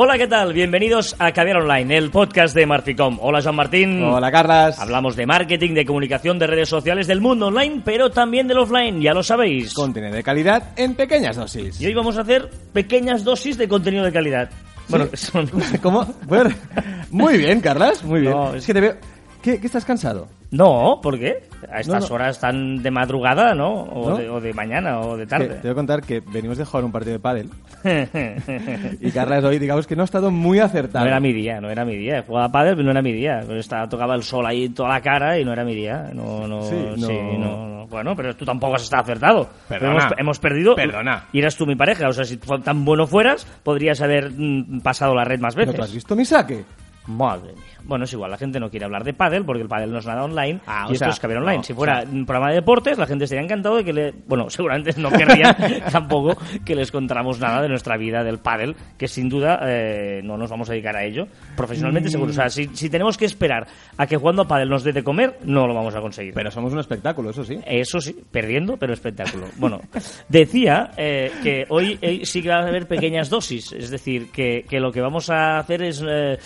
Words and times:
Hola, 0.00 0.16
¿qué 0.16 0.28
tal? 0.28 0.52
Bienvenidos 0.52 1.16
a 1.18 1.32
Caviar 1.32 1.56
Online, 1.56 1.96
el 1.96 2.10
podcast 2.12 2.54
de 2.54 2.66
Marficom. 2.66 3.18
Hola, 3.20 3.40
Jean 3.40 3.56
Martín. 3.56 4.00
Hola, 4.00 4.30
Carlas. 4.30 4.78
Hablamos 4.78 5.16
de 5.16 5.26
marketing, 5.26 5.74
de 5.74 5.84
comunicación, 5.84 6.38
de 6.38 6.46
redes 6.46 6.68
sociales, 6.68 7.08
del 7.08 7.20
mundo 7.20 7.48
online, 7.48 7.82
pero 7.84 8.08
también 8.08 8.46
del 8.46 8.58
offline, 8.58 9.00
ya 9.00 9.12
lo 9.12 9.24
sabéis. 9.24 9.74
Contenido 9.74 10.14
de 10.14 10.22
calidad 10.22 10.70
en 10.76 10.94
pequeñas 10.94 11.34
dosis. 11.34 11.80
Y 11.80 11.86
hoy 11.86 11.94
vamos 11.94 12.16
a 12.16 12.20
hacer 12.20 12.48
pequeñas 12.72 13.24
dosis 13.24 13.58
de 13.58 13.66
contenido 13.66 14.04
de 14.04 14.12
calidad. 14.12 14.48
Bueno, 14.86 15.08
son... 15.14 15.50
¿Cómo? 15.82 16.06
Bueno, 16.28 16.50
muy 17.10 17.36
bien, 17.36 17.60
Carlas, 17.60 18.04
muy 18.04 18.20
bien. 18.20 18.32
No, 18.34 18.54
es 18.54 18.64
que 18.64 18.74
te 18.74 18.80
veo... 18.80 18.94
¿Qué, 19.48 19.58
qué 19.60 19.66
estás 19.66 19.84
cansado? 19.86 20.28
No, 20.50 21.00
¿por 21.02 21.18
qué? 21.18 21.44
A 21.72 21.80
estas 21.80 22.02
No, 22.02 22.08
no. 22.10 22.14
horas 22.16 22.38
tan 22.38 22.82
de 22.82 22.90
madrugada, 22.90 23.54
¿no? 23.54 23.70
O, 23.82 24.10
¿No? 24.10 24.16
De, 24.18 24.28
o 24.28 24.40
de 24.42 24.52
mañana 24.52 25.00
o 25.00 25.16
de 25.16 25.22
Que 25.24 25.26
te 25.26 25.30
tarde. 25.30 25.60
voy 25.62 25.70
a 25.70 25.74
contar 25.74 26.02
que 26.02 26.20
venimos 26.20 26.58
de 26.58 26.66
jugar 26.66 26.84
un 26.84 26.92
partido 26.92 27.12
de 27.14 27.18
pádel 27.18 27.48
y 29.00 29.10
Carlas 29.10 29.44
hoy, 29.44 29.58
digamos 29.58 29.86
que 29.86 29.96
no 29.96 30.02
ha 30.02 30.04
estado 30.04 30.30
muy 30.30 30.58
acertado. 30.58 31.04
No 31.04 31.10
era 31.10 31.20
mi 31.20 31.32
día, 31.32 31.60
no 31.60 31.70
era 31.70 31.84
mi 31.84 31.96
día. 31.96 32.24
Jugaba 32.26 32.46
a 32.46 32.52
pádel, 32.52 32.74
pero 32.74 32.84
no 32.84 32.90
era 32.90 33.00
mi 33.02 33.12
día. 33.12 33.40
Pero 33.46 33.58
estaba, 33.60 33.88
tocaba 33.88 34.14
el 34.14 34.22
sol 34.22 34.44
ahí 34.46 34.66
en 34.66 34.74
toda 34.74 34.90
la 34.90 35.00
cara 35.00 35.38
y 35.38 35.44
no 35.44 35.52
era 35.52 35.64
mi 35.64 35.74
día. 35.74 36.10
No, 36.12 36.46
no, 36.46 36.62
Sí, 36.62 36.74
no. 36.98 37.38
no, 37.38 37.68
no. 37.68 37.86
Bueno, 37.86 38.14
pero 38.14 38.36
tú 38.36 38.44
tampoco 38.44 38.74
has 38.74 38.82
estado 38.82 39.02
acertado. 39.02 39.48
Perdona. 39.68 39.92
Hemos, 39.92 40.12
hemos 40.18 40.38
perdido. 40.38 40.74
Perdona. 40.74 41.24
Y 41.32 41.38
eras 41.38 41.56
tú 41.56 41.64
mi 41.66 41.74
pareja. 41.76 42.08
O 42.08 42.12
sea, 42.12 42.24
si 42.24 42.36
tan 42.36 42.84
bueno 42.84 43.06
fueras, 43.06 43.46
podrías 43.62 44.00
haber 44.02 44.30
mm, 44.36 44.80
pasado 44.80 45.14
la 45.14 45.24
red 45.24 45.40
más 45.40 45.56
¿No 45.56 45.60
veces. 45.60 45.74
tú 45.76 45.82
has 45.82 45.94
visto 45.94 46.14
mi 46.16 46.24
saque? 46.24 46.64
Madre 47.08 47.52
mía. 47.54 47.62
Bueno, 47.84 48.04
es 48.04 48.12
igual, 48.12 48.30
la 48.30 48.36
gente 48.38 48.60
no 48.60 48.70
quiere 48.70 48.84
hablar 48.84 49.02
de 49.02 49.14
pádel 49.14 49.44
porque 49.44 49.62
el 49.62 49.68
pádel 49.68 49.90
no 49.90 49.98
es 49.98 50.06
nada 50.06 50.24
online 50.24 50.60
Ah, 50.66 50.84
y 50.86 50.90
o 50.90 50.92
esto 50.92 51.06
sea, 51.06 51.08
es 51.08 51.20
Caber 51.20 51.38
Online. 51.38 51.56
no, 51.56 51.62
si 51.62 51.72
o 51.72 51.76
fuera 51.76 52.02
sea- 52.02 52.10
un 52.10 52.26
programa 52.26 52.50
de 52.50 52.56
deportes, 52.56 52.98
la 52.98 53.06
gente 53.06 53.24
estaría 53.24 53.42
encantado 53.42 53.76
de 53.76 53.84
que 53.84 53.92
le... 53.92 54.12
Bueno, 54.26 54.50
seguramente 54.50 54.92
no 55.00 55.10
querría 55.10 55.56
tampoco 55.92 56.36
que 56.64 56.74
les 56.74 56.92
contáramos 56.92 57.40
nada 57.40 57.62
de 57.62 57.68
nuestra 57.68 57.96
vida 57.96 58.22
del 58.22 58.38
pádel, 58.38 58.76
que 58.98 59.08
sin 59.08 59.28
duda 59.28 59.58
eh, 59.64 60.20
no 60.22 60.36
nos 60.36 60.50
vamos 60.50 60.68
a 60.68 60.72
dedicar 60.72 60.96
a 60.96 61.04
ello. 61.04 61.26
Profesionalmente 61.56 62.10
seguro. 62.10 62.30
O 62.30 62.34
sea, 62.34 62.50
si, 62.50 62.66
si 62.74 62.90
tenemos 62.90 63.16
que 63.16 63.24
esperar 63.24 63.66
a 63.96 64.06
que 64.06 64.16
jugando 64.18 64.42
a 64.42 64.48
pádel 64.48 64.68
nos 64.68 64.84
dé 64.84 64.92
de 64.92 65.02
comer, 65.02 65.38
no 65.44 65.66
lo 65.66 65.74
vamos 65.74 65.94
a 65.94 66.00
conseguir. 66.00 66.34
Pero 66.34 66.50
somos 66.50 66.72
un 66.74 66.78
espectáculo, 66.80 67.30
eso 67.30 67.42
sí. 67.42 67.58
Eso 67.66 68.00
sí, 68.00 68.14
perdiendo, 68.30 68.76
pero 68.76 68.92
espectáculo. 68.92 69.46
Bueno, 69.56 69.80
decía 70.28 70.90
eh, 70.96 71.32
que 71.42 71.64
hoy 71.70 71.98
eh, 72.02 72.20
sí 72.24 72.42
que 72.42 72.48
va 72.50 72.56
a 72.56 72.66
haber 72.66 72.86
pequeñas 72.86 73.30
dosis, 73.30 73.72
es 73.72 73.90
decir, 73.90 74.30
que, 74.30 74.64
que 74.68 74.78
lo 74.80 74.92
que 74.92 75.00
vamos 75.00 75.30
a 75.30 75.58
hacer 75.58 75.82
es 75.82 76.04
eh, 76.06 76.38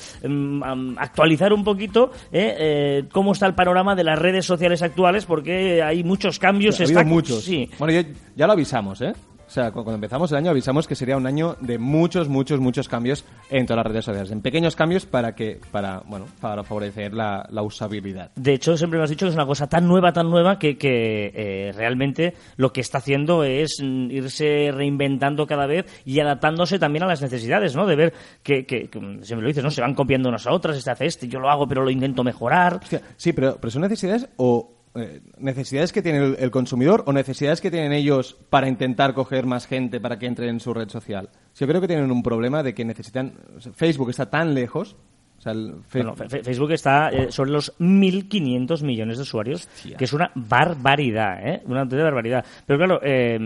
actualizar 0.98 1.52
un 1.52 1.64
poquito 1.64 2.10
eh, 2.32 2.54
eh, 2.58 3.04
cómo 3.12 3.32
está 3.32 3.46
el 3.46 3.54
panorama 3.54 3.94
de 3.94 4.04
las 4.04 4.18
redes 4.18 4.44
sociales 4.44 4.82
actuales, 4.82 5.24
porque 5.24 5.82
hay 5.82 6.04
muchos 6.04 6.38
cambios. 6.38 6.80
Ha 6.80 6.84
habido 6.84 7.00
está- 7.00 7.08
muchos. 7.08 7.44
Sí. 7.44 7.70
Bueno, 7.78 7.92
ya, 7.92 8.08
ya 8.36 8.46
lo 8.46 8.52
avisamos, 8.52 9.00
¿eh? 9.00 9.12
O 9.52 9.54
sea, 9.54 9.70
cu- 9.70 9.84
cuando 9.84 9.96
empezamos 9.96 10.32
el 10.32 10.38
año 10.38 10.50
avisamos 10.50 10.88
que 10.88 10.94
sería 10.94 11.14
un 11.14 11.26
año 11.26 11.56
de 11.60 11.76
muchos, 11.76 12.26
muchos, 12.30 12.58
muchos 12.58 12.88
cambios 12.88 13.26
en 13.50 13.66
todas 13.66 13.84
las 13.84 13.92
redes 13.92 14.06
sociales. 14.06 14.30
En 14.30 14.40
pequeños 14.40 14.74
cambios 14.76 15.04
para 15.04 15.34
que, 15.34 15.60
para, 15.70 16.00
bueno, 16.06 16.24
para 16.40 16.64
favorecer 16.64 17.12
la, 17.12 17.46
la 17.50 17.60
usabilidad. 17.60 18.30
De 18.34 18.54
hecho, 18.54 18.78
siempre 18.78 18.98
me 18.98 19.04
has 19.04 19.10
dicho 19.10 19.26
que 19.26 19.28
es 19.28 19.34
una 19.34 19.44
cosa 19.44 19.66
tan 19.68 19.86
nueva, 19.86 20.10
tan 20.14 20.30
nueva, 20.30 20.58
que, 20.58 20.78
que, 20.78 21.32
eh, 21.34 21.72
realmente 21.76 22.32
lo 22.56 22.72
que 22.72 22.80
está 22.80 22.96
haciendo 22.96 23.44
es 23.44 23.78
irse 23.78 24.70
reinventando 24.72 25.46
cada 25.46 25.66
vez 25.66 25.84
y 26.06 26.18
adaptándose 26.20 26.78
también 26.78 27.02
a 27.02 27.06
las 27.08 27.20
necesidades, 27.20 27.76
¿no? 27.76 27.84
De 27.86 27.94
ver 27.94 28.14
que, 28.42 28.64
que, 28.64 28.88
que, 28.88 28.98
mm, 28.98 29.22
siempre 29.22 29.42
lo 29.42 29.48
dices, 29.48 29.62
¿no? 29.62 29.70
Se 29.70 29.82
van 29.82 29.92
copiando 29.94 30.30
unas 30.30 30.46
a 30.46 30.52
otras, 30.52 30.78
este 30.78 30.90
hace 30.92 31.04
este, 31.04 31.28
yo 31.28 31.38
lo 31.40 31.50
hago, 31.50 31.68
pero 31.68 31.84
lo 31.84 31.90
intento 31.90 32.24
mejorar. 32.24 32.80
Hostia, 32.82 33.02
sí, 33.18 33.34
pero, 33.34 33.58
pero 33.60 33.70
son 33.70 33.82
necesidades 33.82 34.26
o 34.38 34.71
eh, 34.94 35.20
necesidades 35.38 35.92
que 35.92 36.02
tiene 36.02 36.18
el, 36.18 36.36
el 36.38 36.50
consumidor 36.50 37.02
o 37.06 37.12
necesidades 37.12 37.60
que 37.60 37.70
tienen 37.70 37.92
ellos 37.92 38.36
para 38.50 38.68
intentar 38.68 39.14
coger 39.14 39.46
más 39.46 39.66
gente 39.66 40.00
para 40.00 40.18
que 40.18 40.26
entre 40.26 40.48
en 40.48 40.60
su 40.60 40.74
red 40.74 40.88
social. 40.88 41.30
Yo 41.56 41.66
creo 41.66 41.80
que 41.80 41.88
tienen 41.88 42.10
un 42.10 42.22
problema 42.22 42.62
de 42.62 42.74
que 42.74 42.84
necesitan. 42.84 43.32
o 43.56 43.60
sea, 43.60 43.72
Facebook 43.72 44.10
está 44.10 44.28
tan 44.30 44.54
lejos. 44.54 44.96
O 45.38 45.42
sea, 45.42 45.52
el 45.54 45.74
Fe- 45.88 45.98
Bueno, 46.04 46.14
Fe- 46.14 46.28
Fe- 46.28 46.44
Facebook 46.44 46.70
está 46.70 47.08
eh, 47.08 47.32
sobre 47.32 47.50
los 47.50 47.76
1.500 47.80 48.84
millones 48.84 49.16
de 49.16 49.22
usuarios, 49.22 49.66
Hostia. 49.74 49.96
que 49.96 50.04
es 50.04 50.12
una 50.12 50.30
barbaridad, 50.36 51.44
¿eh? 51.44 51.62
Una 51.66 51.80
auténtica 51.80 52.04
barbaridad. 52.04 52.44
Pero 52.64 52.78
claro, 52.78 53.00
eh, 53.02 53.38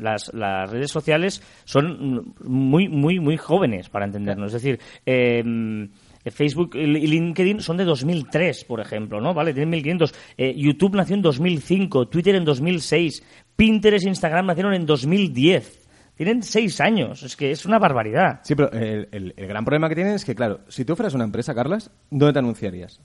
las, 0.00 0.34
las 0.34 0.68
redes 0.70 0.90
sociales 0.90 1.40
son 1.64 2.34
muy, 2.42 2.88
muy, 2.88 3.20
muy 3.20 3.36
jóvenes, 3.36 3.88
para 3.88 4.06
entendernos. 4.06 4.52
Es 4.54 4.60
decir, 4.62 4.80
eh, 5.04 5.88
Facebook 6.30 6.74
y 6.74 6.86
LinkedIn 6.86 7.60
son 7.60 7.76
de 7.76 7.84
2003, 7.84 8.64
por 8.64 8.80
ejemplo, 8.80 9.20
¿no? 9.20 9.34
Vale, 9.34 9.52
tienen 9.54 9.72
1.500. 9.82 10.14
Eh, 10.36 10.54
YouTube 10.56 10.94
nació 10.96 11.14
en 11.16 11.22
2005, 11.22 12.08
Twitter 12.08 12.34
en 12.34 12.44
2006, 12.44 13.22
Pinterest 13.56 14.04
e 14.06 14.08
Instagram 14.08 14.46
nacieron 14.46 14.74
en 14.74 14.86
2010. 14.86 15.86
Tienen 16.16 16.42
seis 16.42 16.80
años, 16.80 17.22
es 17.22 17.36
que 17.36 17.50
es 17.50 17.66
una 17.66 17.78
barbaridad. 17.78 18.40
Sí, 18.42 18.54
pero 18.54 18.72
el, 18.72 19.08
el- 19.12 19.34
el 19.36 19.46
gran 19.46 19.64
problema 19.64 19.88
que 19.88 19.94
tienen 19.94 20.14
es 20.14 20.24
que, 20.24 20.34
claro, 20.34 20.60
si 20.68 20.84
tú 20.84 20.96
fueras 20.96 21.12
una 21.14 21.24
empresa, 21.24 21.54
Carlas, 21.54 21.90
¿dónde 22.10 22.32
te 22.32 22.38
anunciarías? 22.38 23.00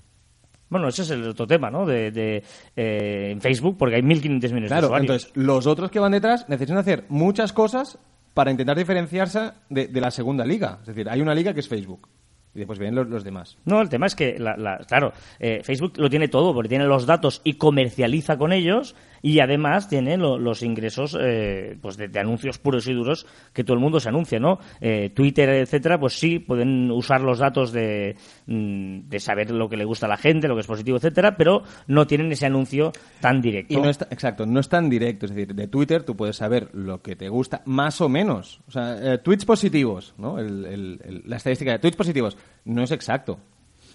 Bueno, 0.70 0.88
ese 0.88 1.02
es 1.02 1.10
el 1.12 1.28
otro 1.28 1.46
tema, 1.46 1.70
¿no? 1.70 1.86
De, 1.86 2.12
de, 2.12 2.42
eh, 2.78 3.32
en 3.32 3.42
Facebook, 3.42 3.76
porque 3.78 3.96
hay 3.98 4.02
1.500 4.02 4.30
millones 4.30 4.62
de 4.62 4.68
Claro, 4.68 4.88
usuarios. 4.88 5.02
entonces 5.26 5.32
los 5.36 5.68
otros 5.68 5.92
que 5.92 6.00
van 6.00 6.14
detrás 6.14 6.48
necesitan 6.48 6.78
hacer 6.78 7.04
muchas 7.10 7.52
cosas 7.52 8.00
para 8.34 8.50
intentar 8.52 8.78
diferenciarse 8.78 9.52
de, 9.70 9.88
de 9.90 10.00
la 10.02 10.10
segunda 10.12 10.46
liga. 10.46 10.78
Es 10.80 10.88
decir, 10.88 11.10
hay 11.10 11.20
una 11.20 11.36
liga 11.36 11.54
que 11.54 11.60
es 11.60 11.68
Facebook 11.68 12.08
y 12.54 12.60
después 12.60 12.80
vienen 12.80 12.96
los, 12.96 13.08
los 13.08 13.24
demás. 13.24 13.58
No, 13.66 13.82
el 13.82 13.90
tema 13.90 14.06
es 14.08 14.16
que, 14.16 14.38
la- 14.40 14.58
la- 14.58 14.80
claro, 14.80 15.14
eh, 15.40 15.62
Facebook 15.64 15.94
lo 15.98 16.10
tiene 16.10 16.28
todo, 16.28 16.54
porque 16.54 16.70
tiene 16.70 16.86
los 16.86 17.06
datos 17.06 17.42
y 17.44 17.54
comercializa 17.54 18.38
con 18.38 18.52
ellos, 18.54 18.96
y 19.22 19.40
además 19.40 19.88
tiene 19.90 20.18
lo- 20.18 20.38
los 20.40 20.64
ingresos 20.64 21.18
eh, 21.20 21.78
pues 21.82 21.98
de, 21.98 22.10
anuncios 22.20 22.58
puros 22.58 22.88
y 22.88 22.94
duros 22.94 23.26
que 23.54 23.64
todo 23.64 23.74
el 23.76 23.80
mundo 23.80 24.00
se 24.00 24.10
anuncia, 24.10 24.40
¿no? 24.40 24.60
Eh, 24.80 25.12
Twitter, 25.14 25.50
etcétera, 25.50 26.00
pues 26.00 26.14
sí, 26.20 26.40
pueden 26.40 26.90
usar 26.92 27.22
los 27.22 27.40
datos 27.40 27.72
de, 27.72 28.16
mm, 28.48 29.10
de 29.10 29.20
saber 29.20 29.52
lo 29.52 29.70
que 29.70 29.78
le 29.78 29.86
gusta 29.86 30.06
a 30.06 30.10
la 30.10 30.18
gente, 30.18 30.48
lo 30.48 30.56
que 30.56 30.62
es 30.62 30.68
positivo, 30.68 30.98
etcétera, 30.98 31.36
pero 31.38 31.64
no 31.88 32.08
tienen 32.08 32.32
ese 32.32 32.46
anuncio 32.46 32.92
tan 33.20 33.42
directo. 33.42 33.74
Y 33.74 33.78
no 33.78 33.90
está, 33.90 34.08
exacto, 34.12 34.46
no 34.46 34.60
es 34.60 34.70
tan 34.70 34.90
directo. 34.90 35.26
Es 35.26 35.34
decir, 35.36 35.54
de 35.56 35.68
Twitter 35.68 36.04
tú 36.04 36.16
puedes 36.16 36.36
saber 36.36 36.70
lo 36.74 37.02
que 37.02 37.16
te 37.16 37.30
gusta, 37.30 37.62
más 37.66 38.02
o 38.02 38.10
menos. 38.10 38.62
O 38.68 38.72
sea, 38.72 39.14
eh, 39.14 39.18
tweets 39.20 39.46
positivos, 39.46 40.14
¿no? 40.18 40.40
El- 40.40 41.22
la 41.26 41.38
estadística 41.38 41.72
de 41.72 41.80
tweets 41.80 41.98
positivos 41.98 42.38
no 42.66 42.84
es 42.84 42.92
exacto. 42.92 43.40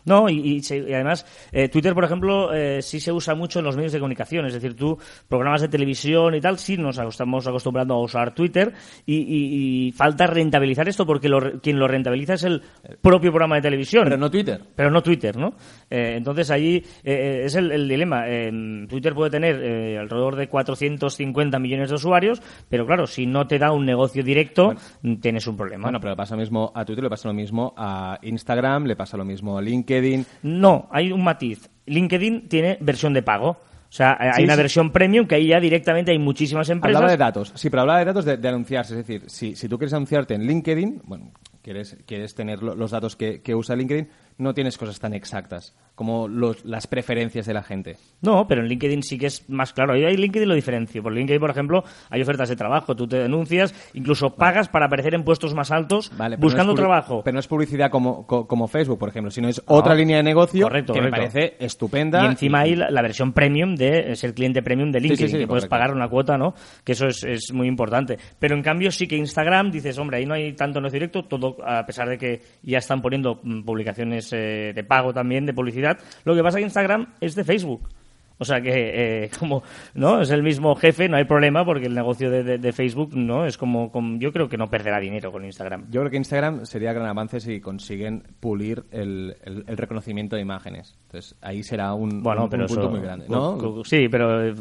No, 0.06 0.28
y, 0.28 0.62
y 0.62 0.93
además 0.94 1.27
eh, 1.53 1.69
Twitter, 1.69 1.93
por 1.94 2.05
ejemplo, 2.05 2.55
eh, 2.55 2.81
sí 2.81 3.00
se 3.00 3.12
usa 3.12 3.34
mucho 3.34 3.59
en 3.59 3.65
los 3.65 3.77
medios 3.77 3.93
de 3.93 3.99
comunicación. 3.99 4.47
Es 4.47 4.55
decir, 4.55 4.75
tú, 4.75 4.97
programas 5.28 5.61
de 5.61 5.69
televisión 5.69 6.34
y 6.34 6.41
tal, 6.41 6.59
sí 6.59 6.77
nos 6.77 6.99
estamos 6.99 7.47
acostumbrando 7.47 7.94
a 7.94 8.00
usar 8.00 8.34
Twitter 8.34 8.72
y, 9.05 9.93
falta 9.97 10.27
rentabilizar 10.27 10.89
esto 10.89 11.06
porque 11.06 11.28
lo 11.28 11.61
quien 11.61 11.78
lo 11.78 11.89
rentabiliza 11.89 12.34
es 12.34 12.45
el 12.45 12.62
propio 13.00 13.31
programa 13.31 13.56
de 13.56 13.62
televisión. 13.62 14.05
Pero 14.05 14.16
no 14.16 14.31
Twitter. 14.31 14.61
Pero 14.75 14.91
no 14.91 15.03
Twitter, 15.03 15.37
¿no? 15.37 15.55
Eh, 15.91 16.15
entonces 16.16 16.50
allí 16.50 16.83
eh, 17.05 17.43
es 17.45 17.55
el, 17.55 17.72
el 17.72 17.89
dilema. 17.89 18.25
Eh, 18.28 18.87
Twitter 18.89 19.15
puede 19.15 19.31
tener 19.31 19.61
eh, 19.62 19.99
alrededor 19.99 20.37
de 20.37 20.49
450 20.49 21.59
millones 21.59 21.89
de 21.89 21.97
usuarios, 21.97 22.41
pero 22.69 22.87
claro, 22.87 23.06
si 23.06 23.27
no 23.27 23.47
te 23.47 23.59
da 23.59 23.72
un 23.72 23.84
negocio 23.84 24.22
directo, 24.22 24.75
tienes 25.21 25.47
un 25.47 25.56
problema. 25.56 25.83
Bueno, 25.83 26.00
pero 26.00 26.12
le 26.12 26.16
pasa 26.16 26.34
lo 26.34 26.41
mismo 26.41 26.71
a 26.75 26.84
Twitter, 26.84 27.05
le 27.05 27.11
pasa 27.11 27.28
lo 27.28 27.34
mismo 27.34 27.75
a 27.77 28.19
Instagram, 28.22 28.84
le 28.84 28.97
pasa 28.97 29.16
lo 29.16 29.25
mismo 29.25 29.59
a 29.59 29.62
LinkedIn. 29.62 29.96
No, 30.43 30.89
hay 30.91 31.12
un 31.12 31.23
matiz. 31.25 31.69
LinkedIn 31.87 32.49
tiene 32.49 32.79
versión 32.81 33.12
de 33.12 33.23
pago. 33.23 33.51
O 33.89 33.93
sea, 33.97 34.12
eh, 34.21 34.25
hay 34.29 34.33
Sí, 34.39 34.45
una 34.45 34.55
sí. 34.55 34.61
versión 34.62 34.91
premium 34.91 35.27
que 35.27 35.37
ahí 35.37 35.47
ya 35.47 35.61
directamente 35.61 36.11
hay 36.11 36.19
muchísimas 36.19 36.69
empresas. 36.69 36.97
Hablaba 36.97 37.11
de 37.12 37.17
datos, 37.17 37.53
sí, 37.55 37.71
pero 37.71 37.83
hablaba 37.83 38.01
de 38.01 38.05
datos 38.05 38.25
de, 38.25 38.37
de 38.37 38.49
anunciarse. 38.49 38.99
Es 38.99 39.07
decir, 39.07 39.23
si, 39.31 39.55
si 39.55 39.69
tú 39.69 39.79
quieres 39.79 39.95
anunciarte 39.95 40.34
en 40.34 40.45
LinkedIn, 40.47 41.03
bueno, 41.05 41.31
quieres, 41.62 41.97
quieres 42.05 42.34
tener 42.34 42.62
lo- 42.62 42.75
los 42.75 42.91
datos 42.91 43.15
que, 43.17 43.41
que 43.43 43.55
usa 43.55 43.77
LinkedIn, 43.77 44.09
no 44.39 44.55
tienes 44.55 44.77
cosas 44.79 44.99
tan 45.01 45.15
exactas 45.15 45.75
como 45.95 46.29
los- 46.29 46.63
las 46.67 46.87
preferencias 46.87 47.47
de 47.47 47.55
la 47.55 47.63
gente. 47.63 47.97
No, 48.21 48.47
pero 48.47 48.61
en 48.61 48.69
LinkedIn 48.69 49.03
sí 49.03 49.17
que 49.17 49.27
es 49.29 49.49
más 49.49 49.73
claro. 49.73 49.95
Ahí 49.95 50.05
ahí 50.05 50.15
LinkedIn 50.19 50.47
lo 50.47 50.55
diferencio. 50.55 51.03
Por 51.03 51.15
LinkedIn, 51.15 51.41
por 51.41 51.49
ejemplo, 51.51 51.84
hay 52.10 52.21
ofertas 52.21 52.51
de 52.51 52.57
trabajo. 52.57 52.95
Tú 52.95 53.09
te 53.09 53.16
denuncias, 53.19 53.75
incluso 53.95 54.34
pagas 54.34 54.69
para 54.69 54.87
aparecer 54.87 55.15
en 55.15 55.25
puestos 55.25 55.55
más 55.55 55.71
altos 55.71 56.13
Vale, 56.19 56.37
buscando 56.37 56.72
no 56.72 56.72
es 56.75 56.81
trabajo. 56.81 57.22
Pero 57.25 57.33
no 57.34 57.41
es 57.41 57.47
publicidad 57.49 57.91
como, 57.91 58.27
co- 58.27 58.47
como 58.47 58.69
Facebook, 58.69 58.99
por 58.99 59.09
ejemplo, 59.09 59.31
sino 59.31 59.49
es 59.49 59.63
otra 59.66 59.95
línea 59.95 60.19
de 60.19 60.22
negocio 60.22 60.65
Correcto, 60.66 60.93
que 60.93 61.01
me 61.01 61.10
parece 61.10 61.57
estupenda. 61.59 62.25
Y 62.25 62.27
encima 62.27 62.60
hay 62.60 62.77
la, 62.77 62.91
la 62.91 63.01
versión 63.01 63.33
premium 63.33 63.75
de 63.75 64.15
ser 64.16 64.34
cliente 64.34 64.63
premium 64.63 64.91
de 64.93 65.01
Sí, 65.01 65.05
sí, 65.05 65.09
LinkedIn, 65.09 65.31
sí, 65.33 65.39
que 65.39 65.47
puedes 65.47 65.65
correcto. 65.65 65.71
pagar 65.71 65.95
una 65.97 66.09
cuota, 66.09 66.37
¿no? 66.37 66.53
Que 66.84 66.93
eso 66.93 67.07
es, 67.07 67.25
es 67.25 67.53
muy 67.55 67.69
importante. 67.69 68.19
Pero 68.39 68.55
en 68.55 68.63
cambio 68.63 68.91
sí 68.91 69.09
que 69.09 69.16
Instagram, 69.16 69.71
dices, 69.71 69.97
hombre, 69.97 70.19
ahí 70.19 70.27
no 70.27 70.34
hay 70.34 70.53
tanto 70.53 70.78
negocio 70.78 70.97
directo, 70.97 71.25
todo 71.25 71.57
a 71.66 71.87
pesar 71.87 72.07
de 72.10 72.19
que 72.19 72.43
ya 72.63 72.77
están 72.78 73.01
poniendo 73.01 73.41
mm, 73.43 73.63
eh, 74.33 74.73
de 74.75 74.84
pago 74.84 75.13
también, 75.13 75.47
de 75.47 75.55
publicidad. 75.55 75.99
Lo 76.25 76.34
que 76.34 76.43
pasa 76.43 76.59
que 76.59 76.65
Instagram 76.65 77.15
es 77.21 77.34
de 77.34 77.45
Facebook. 77.45 77.89
O 78.38 78.44
sea 78.44 78.60
que, 78.60 79.24
eh, 79.24 79.30
como, 79.38 79.62
¿no? 79.94 80.21
Es 80.21 80.30
el 80.30 80.42
mismo 80.42 80.74
jefe, 80.77 81.09
no 81.09 81.16
hay 81.16 81.24
problema 81.24 81.65
porque 81.65 81.86
el 81.86 81.94
negocio 81.94 82.30
de, 82.30 82.42
de- 82.42 82.59
de 82.59 82.72
Facebook, 82.72 83.16
¿no? 83.16 83.47
Es 83.47 83.56
como, 83.56 83.91
como- 83.91 84.18
yo 84.18 84.33
creo 84.33 84.48
que 84.48 84.56
no 84.56 84.68
perderá 84.68 85.00
dinero 85.00 85.33
con 85.33 85.44
Instagram. 85.44 85.86
Yo 85.91 86.00
creo 86.00 86.10
que 86.10 86.16
Instagram 86.18 86.65
sería 86.66 86.92
gran 86.92 87.06
avance 87.09 87.41
si 87.41 87.60
consiguen 87.60 88.22
pulir 88.41 88.84
el, 88.91 89.36
el- 89.44 89.65
el 89.66 89.77
reconocimiento 89.77 90.36
de 90.36 90.42
imágenes. 90.42 90.98
Entonces, 91.06 91.36
ahí 91.41 91.62
será 91.62 91.94
un, 91.94 92.22
Bueno, 92.22 92.44
un- 92.44 92.50
pero 92.50 92.62
un 92.65 92.68
punto 92.68 92.83
eso- 92.83 92.91
muy 92.91 93.00
grande. 93.00 93.27
¿no? 93.28 93.83
Sí, 93.84 94.09
pero 94.10 94.44
eh, 94.48 94.54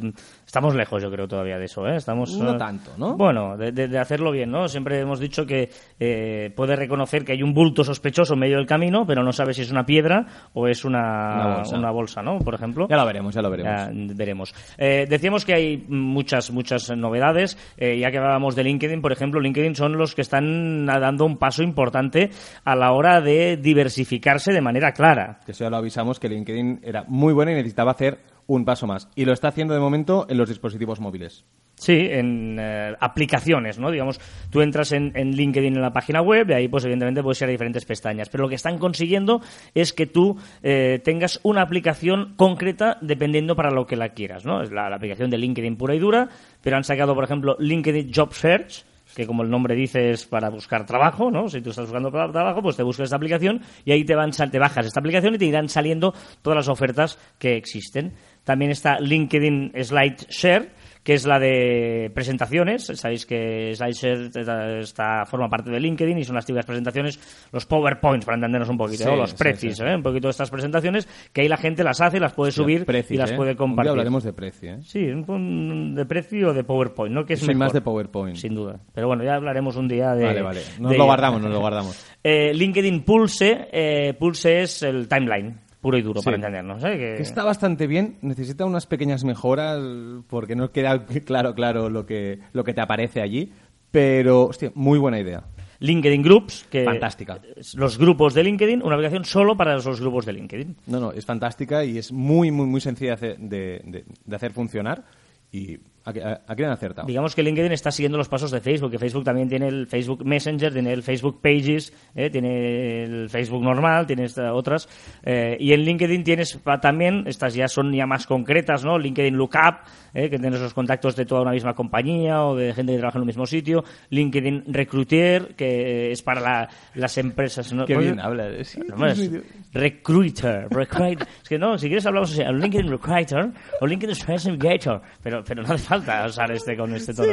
estamos 0.46 0.76
lejos, 0.76 1.02
yo 1.04 1.12
creo, 1.12 1.28
todavía 1.28 1.58
de 1.58 1.66
eso, 1.66 1.86
¿eh? 1.88 1.96
Estamos... 1.98 2.38
No 2.38 2.56
eh, 2.56 2.58
tanto, 2.58 2.92
¿no? 2.98 3.18
Bueno, 3.18 3.58
de, 3.58 3.72
de- 3.72 3.88
de 3.88 4.00
hacerlo 4.00 4.32
bien, 4.32 4.52
¿no? 4.52 4.68
Siempre 4.68 5.00
hemos 5.00 5.20
dicho 5.20 5.46
que 5.46 5.70
eh, 6.00 6.52
puede 6.56 6.76
reconocer 6.76 7.26
que 7.26 7.34
hay 7.34 7.44
un 7.44 7.54
bulto 7.54 7.84
sospechoso 7.84 8.34
en 8.36 8.40
medio 8.40 8.58
del 8.58 8.66
camino, 8.66 9.06
pero 9.06 9.24
no 9.24 9.34
sabe 9.34 9.54
si 9.54 9.62
es 9.64 9.72
una 9.72 9.86
piedra 9.86 10.26
o 10.54 10.68
es 10.68 10.86
una, 10.86 11.00
Una 11.46 11.56
bolsa. 11.58 11.78
una 11.78 11.92
bolsa, 11.92 12.22
¿no? 12.24 12.40
Por 12.40 12.54
ejemplo. 12.56 12.88
Ya 12.90 12.98
lo 12.98 13.06
veremos, 13.06 13.34
ya 13.36 13.42
lo 13.42 13.50
veremos. 13.50 13.65
Ya 13.66 13.90
veremos. 13.92 14.54
Eh, 14.78 15.06
decíamos 15.10 15.46
que 15.46 15.54
hay 15.54 15.86
muchas, 15.88 16.52
muchas 16.52 16.96
novedades. 16.96 17.58
Eh, 17.78 18.00
ya 18.00 18.12
que 18.12 18.18
hablábamos 18.18 18.56
de 18.56 18.64
LinkedIn, 18.64 19.02
por 19.02 19.12
ejemplo, 19.12 19.40
LinkedIn 19.40 19.76
son 19.76 19.98
los 19.98 20.16
que 20.16 20.22
están 20.22 20.86
dando 20.86 21.26
un 21.26 21.38
paso 21.38 21.64
importante 21.64 22.30
a 22.64 22.76
la 22.76 22.92
hora 22.92 23.22
de 23.22 23.58
diversificarse 23.58 24.54
de 24.54 24.62
manera 24.62 24.92
clara. 24.94 25.40
Que 25.46 25.52
eso 25.52 25.64
ya 25.64 25.70
lo 25.70 25.78
avisamos 25.78 26.20
que 26.20 26.30
LinkedIn 26.30 26.82
era 26.84 27.04
muy 27.08 27.34
bueno 27.34 27.52
y 27.52 27.56
necesitaba 27.56 27.92
hacer 27.92 28.20
un 28.48 28.66
paso 28.66 28.88
más. 28.88 29.10
Y 29.16 29.26
lo 29.26 29.34
está 29.34 29.50
haciendo 29.50 29.74
de 29.74 29.80
momento 29.80 30.26
en 30.30 30.38
los 30.38 30.50
dispositivos 30.50 31.00
móviles. 31.00 31.46
Sí, 31.78 32.08
en 32.10 32.58
eh, 32.58 32.94
aplicaciones, 33.02 33.78
¿no? 33.78 33.92
Digamos, 33.92 34.20
tú 34.50 34.62
entras 34.62 34.94
en, 34.94 35.12
LinkedIn 35.14 35.76
en 35.76 35.82
la 35.82 35.92
página 35.92 36.22
web 36.22 36.50
y 36.50 36.54
ahí, 36.54 36.68
pues 36.70 36.86
evidentemente 36.86 37.22
puedes 37.22 37.42
ir 37.42 37.50
a 37.50 37.52
diferentes 37.52 37.84
pestañas. 37.84 38.30
Pero 38.30 38.44
lo 38.44 38.50
que 38.50 38.56
están 38.56 38.78
consiguiendo 38.78 39.42
es 39.74 39.92
que 39.92 40.06
tú 40.08 40.38
eh, 40.64 41.02
tengas 41.04 41.40
una 41.44 41.62
aplicación 41.62 42.34
concreta 42.38 42.98
dependiendo 43.02 43.58
para 43.58 43.72
lo 43.72 43.86
que 43.86 43.98
la 43.98 44.10
quieras, 44.10 44.46
¿no? 44.46 44.62
Es 44.62 44.72
la, 44.72 44.90
la 44.90 44.96
aplicación 44.96 45.30
de 45.30 45.38
LinkedIn 45.38 45.76
pura 45.76 45.94
y 45.94 46.00
dura, 46.00 46.30
pero 46.62 46.78
han 46.78 46.86
sacado, 46.86 47.14
por 47.14 47.26
ejemplo, 47.26 47.58
LinkedIn 47.60 48.12
Job 48.16 48.34
Search, 48.34 48.86
que 49.14 49.28
como 49.28 49.44
el 49.44 49.50
nombre 49.50 49.76
dice 49.76 50.12
es 50.12 50.26
para 50.26 50.50
buscar 50.50 50.86
trabajo, 50.86 51.30
¿no? 51.30 51.50
Si 51.50 51.62
tú 51.62 51.72
estás 51.72 51.86
buscando 51.86 52.10
tra- 52.10 52.32
trabajo, 52.32 52.62
pues 52.62 52.78
te 52.78 52.84
buscas 52.84 53.04
esta 53.06 53.18
aplicación 53.18 53.62
y 53.84 53.92
ahí 53.92 54.06
te 54.06 54.16
van 54.16 54.32
te 54.32 54.60
bajas 54.60 54.86
esta 54.86 55.02
aplicación 55.02 55.36
y 55.36 55.38
te 55.38 55.46
irán 55.46 55.68
saliendo 55.68 56.14
todas 56.42 56.56
las 56.56 56.70
ofertas 56.70 57.20
que 57.38 57.58
existen. 57.58 58.14
También 58.46 58.72
está 58.72 59.00
LinkedIn 59.00 59.74
SlideShare, 59.82 60.70
que 61.06 61.14
es 61.14 61.26
la 61.28 61.38
de 61.40 62.12
presentaciones. 62.16 62.88
Sabéis 62.96 63.28
que 63.28 63.74
SlideShare 63.76 64.80
está, 64.82 65.24
forma 65.28 65.48
parte 65.48 65.70
de 65.70 65.80
LinkedIn 65.80 66.18
y 66.18 66.24
son 66.24 66.36
las 66.36 66.46
típicas 66.48 66.66
presentaciones, 66.66 67.48
los 67.54 67.66
PowerPoints, 67.68 68.26
para 68.26 68.38
entendernos 68.38 68.70
un 68.70 68.78
poquito, 68.78 69.04
Sí, 69.04 69.10
¿no? 69.10 69.16
los 69.16 69.30
sí, 69.30 69.36
precis, 69.38 69.78
sí. 69.78 69.84
¿eh? 69.84 69.96
un 69.96 70.02
poquito 70.02 70.28
de 70.28 70.32
estas 70.32 70.50
presentaciones, 70.50 71.08
que 71.32 71.42
ahí 71.42 71.48
la 71.48 71.58
gente 71.58 71.84
las 71.84 72.02
hace, 72.02 72.20
las 72.20 72.34
puede 72.34 72.52
subir 72.52 72.86
Precis, 72.86 73.12
y 73.12 73.18
las 73.18 73.32
¿eh? 73.32 73.36
puede 73.36 73.52
Un 73.52 73.56
día 73.56 73.58
compartir. 73.60 73.90
hablaremos 73.92 74.24
de 74.24 74.34
precio, 74.34 74.74
¿eh? 74.74 74.80
Sí, 74.82 75.00
un- 75.06 75.94
de 75.94 76.06
precio 76.08 76.50
o 76.50 76.54
de 76.54 76.64
PowerPoint, 76.64 77.14
¿no? 77.14 77.24
Que 77.24 77.34
es 77.36 77.40
Yo 77.42 77.46
soy 77.46 77.54
mejor, 77.56 77.68
más 77.68 77.74
de 77.74 77.82
PowerPoint. 77.82 78.36
Sin 78.38 78.56
duda. 78.56 78.80
Pero 78.94 79.06
bueno, 79.08 79.24
ya 79.24 79.36
hablaremos 79.36 79.76
un 79.76 79.88
día 79.88 80.14
de... 80.16 80.26
Vale, 80.26 80.42
vale. 80.42 80.62
Nos 80.80 80.92
de- 80.92 80.98
lo 80.98 81.06
guardamos, 81.06 81.40
nos 81.40 81.52
lo 81.52 81.60
guardamos. 81.60 82.04
Eh, 82.24 82.52
LinkedIn 82.52 83.04
Pulse, 83.04 83.68
eh, 83.72 84.16
Pulse 84.18 84.62
es 84.64 84.82
el 84.82 85.08
timeline, 85.08 85.60
puro 85.86 86.00
y 86.00 86.02
duro, 86.02 86.20
Sí. 86.20 86.26
para 86.26 86.38
entendernos. 86.38 86.84
¿eh? 86.84 86.98
Que- 86.98 87.22
está 87.22 87.44
bastante 87.44 87.86
bien, 87.86 88.18
necesita 88.22 88.66
unas 88.66 88.88
pequeñas 88.88 89.24
mejoras 89.24 89.80
porque 90.28 90.56
no 90.56 90.72
queda 90.72 91.06
claro, 91.26 91.54
claro 91.54 91.92
lo 91.92 92.08
que, 92.08 92.40
lo 92.54 92.64
que 92.64 92.74
te 92.74 92.82
aparece 92.82 93.22
allí. 93.22 93.52
Pero, 93.92 94.46
hostia, 94.48 94.72
muy 94.74 94.98
buena 94.98 95.20
idea. 95.20 95.44
LinkedIn 95.80 96.24
Groups, 96.24 96.66
que 96.72 96.84
Fantástica. 96.86 97.40
los 97.76 97.98
grupos 98.00 98.34
de 98.34 98.44
LinkedIn, 98.44 98.82
una 98.82 98.96
aplicación 98.96 99.26
solo 99.26 99.56
para 99.56 99.76
los 99.76 100.02
grupos 100.02 100.26
de 100.26 100.34
LinkedIn. 100.34 100.76
No, 100.88 101.00
no, 101.00 101.12
es 101.12 101.24
fantástica 101.26 101.86
y 101.86 101.98
es 102.00 102.12
muy, 102.12 102.50
muy, 102.50 102.66
muy 102.66 102.82
sencilla 102.82 103.16
de, 103.16 103.36
de- 103.38 104.06
de 104.26 104.36
hacer 104.36 104.52
funcionar. 104.54 105.04
Y 105.52 105.78
aquí, 106.06 106.20
aquí 106.48 106.64
han 106.64 106.72
acertado. 106.72 107.08
Digamos 107.08 107.36
que 107.36 107.44
LinkedIn 107.44 107.72
está 107.72 107.92
siguiendo 107.92 108.18
los 108.18 108.30
pasos 108.30 108.52
de 108.52 108.62
Facebook, 108.62 108.92
que 108.92 109.00
Facebook 109.00 109.24
también 109.26 109.50
tiene 109.50 109.68
el 109.68 109.88
Facebook 109.88 110.26
Messenger, 110.26 110.72
tiene 110.72 110.94
el 110.94 111.04
Facebook 111.04 111.42
Pages, 111.42 111.92
eh, 112.16 112.30
tiene 112.30 113.04
el 113.04 113.30
Facebook 113.30 113.62
normal, 113.64 114.06
tiene 114.08 114.26
esta- 114.26 114.54
otras. 114.54 114.88
eh, 115.24 115.58
y 115.60 115.74
en 115.74 115.82
LinkedIn 115.82 116.24
tienes 116.24 116.60
también, 116.82 117.24
estas 117.28 117.54
ya 117.54 117.68
son 117.68 117.92
ya 117.94 118.06
más 118.06 118.26
concretas, 118.28 118.86
¿no? 118.86 118.98
LinkedIn 118.98 119.36
Lookup, 119.36 119.76
eh, 120.14 120.30
que 120.30 120.40
tienes 120.40 120.62
los 120.62 120.74
contactos 120.74 121.16
de 121.16 121.26
toda 121.26 121.42
una 121.42 121.52
misma 121.52 121.74
compañía 121.74 122.44
o 122.44 122.56
de 122.56 122.74
gente 122.74 122.94
que 122.94 123.00
trabaja 123.00 123.18
en 123.18 123.22
un 123.24 123.28
mismo 123.28 123.46
sitio. 123.46 123.84
LinkedIn 124.10 124.64
Recruiter, 124.68 125.56
que 125.56 126.12
es 126.12 126.22
para 126.22 126.42
la- 126.42 126.70
las 126.94 127.18
empresas. 127.18 127.74
¿no? 127.74 127.86
Qué 127.86 127.98
bien 127.98 128.20
habla. 128.20 128.48
¿eh? 128.50 128.64
Sí, 128.64 128.80
No, 128.96 129.08
es 129.08 129.30
recruiter, 129.74 130.68
recruiter. 130.70 131.28
Es 131.44 131.50
que 131.50 131.58
no, 131.58 131.78
si 131.78 131.88
quieres 131.88 132.06
hablamos 132.06 132.32
así, 132.32 132.44
LinkedIn 132.44 132.90
Recruiter 132.90 133.50
o 133.82 133.86
LinkedIn 133.88 134.16
Investigator, 134.28 135.02
pero, 135.22 135.44
pero 135.44 135.64
no 135.64 135.74
hace 135.74 135.84
falta 135.84 135.95
usar 135.98 136.52
este 136.52 136.76
con 136.78 136.94
este 136.96 137.14
tono. 137.14 137.32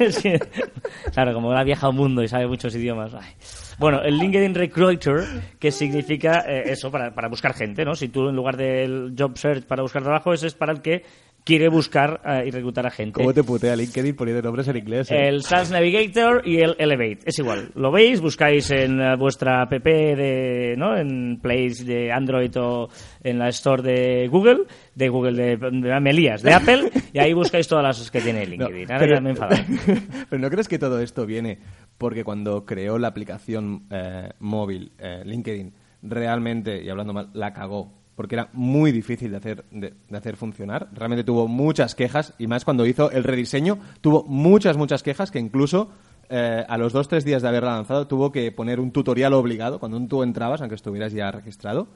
Es 0.00 0.18
que- 0.18 0.40
claro, 1.12 1.34
como 1.34 1.52
ha 1.52 1.64
viajado 1.64 1.90
un 1.90 1.96
mundo 1.96 2.22
y 2.22 2.28
sabe 2.28 2.46
muchos 2.46 2.74
idiomas. 2.74 3.14
ay. 3.14 3.32
Bueno, 3.78 4.00
el 4.02 4.18
LinkedIn 4.18 4.54
Recruiter, 4.54 5.24
que 5.58 5.70
significa 5.70 6.44
eh, 6.48 6.64
eso, 6.66 6.90
para, 6.90 7.14
para 7.14 7.28
buscar 7.28 7.52
gente, 7.54 7.84
¿no? 7.84 7.94
Si 7.94 8.08
tú 8.08 8.28
en 8.28 8.36
lugar 8.36 8.56
del 8.56 9.14
job 9.18 9.36
search 9.36 9.64
para 9.64 9.82
buscar 9.82 10.02
trabajo, 10.02 10.32
ese 10.32 10.46
es 10.46 10.54
para 10.54 10.72
el 10.72 10.80
que 10.80 11.04
quiere 11.46 11.68
buscar 11.68 12.20
eh, 12.26 12.48
y 12.48 12.50
reclutar 12.50 12.86
a 12.86 12.90
gente. 12.90 13.12
¿Cómo 13.12 13.32
te 13.32 13.44
putea 13.44 13.76
LinkedIn 13.76 14.16
poniendo 14.16 14.42
nombres 14.42 14.66
en 14.66 14.76
inglés? 14.76 15.10
eh? 15.12 15.28
El 15.28 15.44
Sales 15.44 15.70
Navigator 15.70 16.42
y 16.44 16.58
el 16.58 16.74
Elevate. 16.76 17.20
Es 17.24 17.38
igual. 17.38 17.70
Lo 17.76 17.92
veis, 17.92 18.20
buscáis 18.20 18.68
en 18.72 19.00
eh, 19.00 19.16
vuestra 19.16 19.62
app 19.62 19.70
de, 19.72 20.74
¿no? 20.76 20.96
En 20.96 21.38
Play 21.40 21.68
de 21.68 22.10
Android 22.12 22.50
o 22.58 22.88
en 23.22 23.38
la 23.38 23.48
Store 23.50 23.80
de 23.80 24.26
Google, 24.26 24.64
de 24.96 25.08
Google 25.08 25.56
de, 25.56 25.56
de 25.56 26.00
Melías, 26.00 26.42
de 26.42 26.52
Apple, 26.52 26.90
y 27.12 27.20
ahí 27.20 27.32
buscáis 27.32 27.68
todas 27.68 27.84
las 27.84 28.10
que 28.10 28.20
tiene 28.20 28.44
No, 28.56 28.68
LinkedIn. 28.68 28.92
Ahora 28.92 29.06
ya 29.06 29.20
me 29.20 29.34
pero 30.28 30.42
¿no 30.42 30.50
crees 30.50 30.66
que 30.66 30.78
todo 30.80 31.00
esto 31.00 31.26
viene 31.26 31.58
porque 31.96 32.24
cuando 32.24 32.66
creó 32.66 32.98
la 32.98 33.08
aplicación 33.08 33.86
eh, 33.90 34.30
móvil 34.40 34.90
eh, 34.98 35.22
LinkedIn 35.24 35.72
realmente, 36.02 36.82
y 36.82 36.88
hablando 36.88 37.12
mal, 37.12 37.30
la 37.34 37.52
cagó? 37.52 37.92
Porque 38.16 38.34
era 38.34 38.48
muy 38.52 38.90
difícil 38.90 39.30
de 39.30 39.36
hacer, 39.36 39.64
de, 39.70 39.94
hacer 40.12 40.36
funcionar. 40.36 40.88
Realmente 40.92 41.22
tuvo 41.22 41.46
muchas 41.46 41.94
quejas 41.94 42.34
y 42.38 42.48
más 42.48 42.64
cuando 42.64 42.86
hizo 42.86 43.10
el 43.12 43.22
rediseño, 43.22 43.78
tuvo 44.00 44.24
muchas, 44.24 44.76
muchas 44.76 45.02
quejas 45.04 45.30
que 45.30 45.38
incluso 45.38 45.90
eh, 46.28 46.64
a 46.68 46.78
los 46.78 46.92
dos, 46.92 47.06
tres 47.06 47.24
días 47.24 47.42
de 47.42 47.48
haberla 47.48 47.74
lanzado 47.74 48.08
tuvo 48.08 48.32
que 48.32 48.50
poner 48.50 48.80
un 48.80 48.90
tutorial 48.90 49.34
obligado. 49.34 49.78
Cuando 49.78 50.00
tú 50.08 50.22
entrabas, 50.22 50.60
aunque 50.60 50.74
estuvieras 50.74 51.12
ya 51.12 51.30
registrado, 51.30 51.88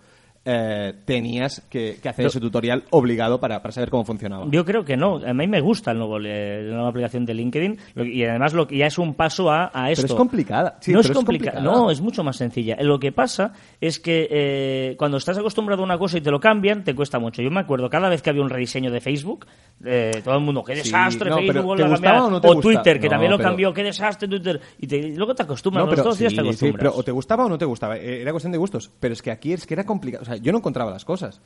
eh, 0.44 0.94
tenías 1.04 1.60
que, 1.68 1.98
que 2.02 2.08
hacer 2.08 2.26
ese 2.26 2.40
tutorial 2.40 2.84
obligado 2.90 3.38
para, 3.40 3.60
para 3.60 3.72
saber 3.72 3.90
cómo 3.90 4.04
funcionaba. 4.06 4.46
Yo 4.50 4.64
creo 4.64 4.84
que 4.84 4.96
no. 4.96 5.16
A 5.24 5.34
mí 5.34 5.46
me 5.46 5.60
gusta 5.60 5.90
el 5.90 5.98
nuevo, 5.98 6.18
eh, 6.18 6.62
la 6.64 6.74
nueva 6.76 6.88
aplicación 6.88 7.26
de 7.26 7.34
LinkedIn 7.34 7.78
lo- 7.94 8.04
y 8.06 8.24
además 8.24 8.54
lo 8.54 8.66
que 8.66 8.78
ya 8.78 8.86
es 8.86 8.96
un 8.98 9.14
paso 9.14 9.50
a, 9.50 9.70
a 9.74 9.90
esto. 9.90 10.02
Pero 10.04 10.14
es 10.14 10.18
complicada. 10.18 10.78
Sí, 10.80 10.92
no 10.92 11.00
es 11.00 11.10
complicada. 11.10 11.60
No, 11.60 11.90
es 11.90 12.00
mucho 12.00 12.24
más 12.24 12.36
sencilla. 12.36 12.76
Lo 12.80 12.98
que 12.98 13.12
pasa 13.12 13.52
es 13.82 14.00
que 14.00 14.28
eh, 14.30 14.94
cuando 14.98 15.18
estás 15.18 15.36
acostumbrado 15.36 15.82
a 15.82 15.84
una 15.84 15.98
cosa 15.98 16.16
y 16.16 16.22
te 16.22 16.30
lo 16.30 16.40
cambian, 16.40 16.84
te 16.84 16.94
cuesta 16.94 17.18
mucho. 17.18 17.42
Yo 17.42 17.50
me 17.50 17.60
acuerdo 17.60 17.90
cada 17.90 18.08
vez 18.08 18.22
que 18.22 18.30
había 18.30 18.42
un 18.42 18.50
rediseño 18.50 18.90
de 18.90 19.00
Facebook, 19.02 19.46
eh, 19.84 20.22
todo 20.24 20.36
el 20.36 20.40
mundo, 20.40 20.64
qué 20.64 20.74
Sí, 20.76 20.84
desastre, 20.84 21.28
no, 21.30 21.36
Facebook 21.36 21.76
¿te 21.76 21.82
gustaba 21.88 22.24
o 22.26 22.30
no 22.30 22.40
te 22.40 22.48
gusta? 22.48 22.62
Twitter, 22.62 22.98
que 22.98 23.06
No, 23.06 23.10
también 23.10 23.30
lo 23.32 23.36
pero- 23.36 23.48
cambió, 23.50 23.74
qué 23.74 23.82
desastre 23.82 24.26
Twitter. 24.26 24.60
Y, 24.78 24.86
te- 24.86 25.08
luego 25.14 25.34
te 25.34 25.42
acostumbras, 25.42 25.86
los 25.86 26.02
dos 26.02 26.18
días 26.18 26.32
sí, 26.32 26.36
te 26.36 26.42
sí, 26.42 26.48
acostumbras. 26.48 26.78
pero 26.78 26.96
o 26.98 27.02
te 27.02 27.12
gustaba 27.12 27.44
o 27.44 27.48
no 27.50 27.58
te 27.58 27.66
gustaba. 27.66 27.96
Era 27.98 28.30
cuestión 28.30 28.52
de 28.52 28.58
gustos. 28.58 28.90
Pero 29.00 29.12
es 29.12 29.20
que 29.20 29.30
aquí 29.30 29.52
es 29.52 29.66
que 29.66 29.74
era 29.74 29.84
complicado. 29.84 30.24
Sea, 30.30 30.36
yo 30.42 30.52
no 30.52 30.58
encontraba 30.58 30.90
las 30.90 31.04
cosas. 31.04 31.40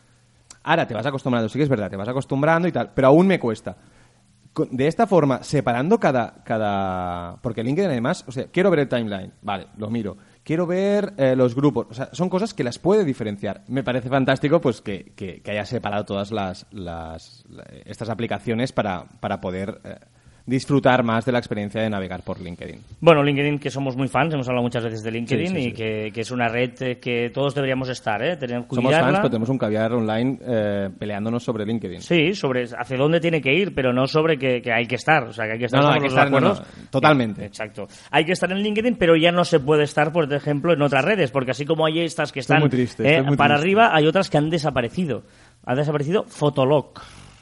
Ahora 0.62 0.86
te 0.86 0.94
vas 0.94 1.04
acostumbrando, 1.06 1.48
sí 1.48 1.58
que 1.58 1.64
es 1.64 1.68
verdad, 1.68 1.90
te 1.90 1.96
vas 1.96 2.08
acostumbrando 2.08 2.66
y 2.68 2.72
tal. 2.72 2.90
Pero 2.94 3.08
aún 3.08 3.26
me 3.26 3.38
cuesta. 3.38 3.76
De 4.70 4.86
esta 4.86 5.08
forma, 5.08 5.42
separando 5.42 5.98
cada, 5.98 6.44
cada... 6.44 7.38
Porque 7.42 7.64
LinkedIn 7.64 7.90
además, 7.90 8.24
o 8.28 8.30
sea, 8.32 8.46
quiero 8.46 8.70
ver 8.70 8.78
el 8.80 8.88
timeline, 8.88 9.32
vale, 9.42 9.66
lo 9.78 9.90
miro. 9.90 10.16
Quiero 10.44 10.64
ver 10.64 11.12
eh, 11.16 11.34
los 11.34 11.56
grupos, 11.56 11.88
o 11.90 11.94
sea, 11.94 12.10
son 12.12 12.28
cosas 12.28 12.54
que 12.54 12.62
las 12.62 12.78
puede 12.78 13.04
diferenciar. 13.04 13.64
Me 13.66 13.82
parece 13.82 14.08
fantástico 14.08 14.60
pues 14.60 14.80
que, 14.80 15.12
que, 15.16 15.42
haya 15.50 15.64
separado 15.64 16.04
todas 16.04 16.30
las, 16.30 16.66
las 16.70 17.44
la- 17.48 17.64
estas 17.84 18.10
aplicaciones 18.10 18.70
para, 18.70 19.06
para 19.18 19.40
poder 19.40 19.80
eh, 19.82 19.96
disfrutar 20.46 21.02
más 21.02 21.24
de 21.24 21.32
la 21.32 21.38
experiencia 21.38 21.80
de 21.80 21.88
navegar 21.88 22.22
por 22.22 22.38
LinkedIn. 22.38 22.78
Bueno, 23.00 23.22
LinkedIn, 23.22 23.58
que 23.58 23.70
somos 23.70 23.96
muy 23.96 24.08
fans, 24.08 24.34
hemos 24.34 24.46
hablado 24.46 24.62
muchas 24.62 24.84
veces 24.84 25.02
de 25.02 25.10
LinkedIn 25.10 25.46
Sí, 25.48 25.54
sí, 25.54 25.58
y 25.60 25.64
sí. 25.64 25.72
Que, 25.72 26.10
que 26.12 26.20
es 26.20 26.30
una 26.30 26.48
red 26.48 26.70
eh, 26.82 26.98
que 26.98 27.30
todos 27.32 27.54
deberíamos 27.54 27.88
estar, 27.88 28.22
¿eh? 28.22 28.36
Que 28.38 28.46
Somos 28.48 28.94
fans, 28.94 29.16
pero 29.18 29.30
tenemos 29.30 29.48
un 29.48 29.56
caviar 29.58 29.92
online 29.94 30.38
eh, 30.42 30.90
peleándonos 30.98 31.42
sobre 31.42 31.64
LinkedIn. 31.64 32.02
Sí, 32.02 32.34
sobre 32.34 32.64
hacia 32.64 32.96
dónde 32.98 33.20
tiene 33.20 33.40
que 33.40 33.54
ir, 33.54 33.74
pero 33.74 33.92
no 33.92 34.06
sobre 34.06 34.36
que, 34.38 34.60
que 34.60 34.70
hay 34.72 34.86
que 34.86 34.96
estar. 34.96 35.24
O 35.24 35.32
sea, 35.32 35.46
que 35.46 35.52
hay 35.52 35.58
que 35.58 35.64
estar 35.66 35.80
No, 35.80 35.88
no, 35.88 35.94
¿estamos 35.94 36.18
hay 36.18 36.30
que 36.30 36.40
los 36.44 36.58
estar, 36.58 36.66
no, 36.76 36.82
no, 36.84 36.88
totalmente. 36.90 37.40
Bien, 37.40 37.48
Exacto. 37.48 37.88
Hay 38.10 38.24
que 38.26 38.32
estar 38.32 38.52
en 38.52 38.58
LinkedIn, 38.58 38.96
pero 38.96 39.16
ya 39.16 39.32
no 39.32 39.44
se 39.44 39.60
puede 39.60 39.84
estar, 39.84 40.12
por 40.12 40.30
ejemplo, 40.32 40.74
en 40.74 40.82
otras 40.82 41.04
redes, 41.04 41.30
porque 41.30 41.52
así 41.52 41.64
como 41.64 41.86
hay 41.86 42.00
estas 42.00 42.32
que 42.32 42.40
están 42.40 42.60
muy 42.60 42.68
triste, 42.68 43.02
eh, 43.02 43.22
para 43.36 43.54
triste. 43.54 43.54
arriba, 43.54 43.90
hay 43.96 44.06
otras 44.06 44.28
que 44.28 44.36
han 44.36 44.50
desaparecido. 44.50 45.22
Ha 45.64 45.74
desaparecido 45.74 46.24
Fotolog. 46.24 46.92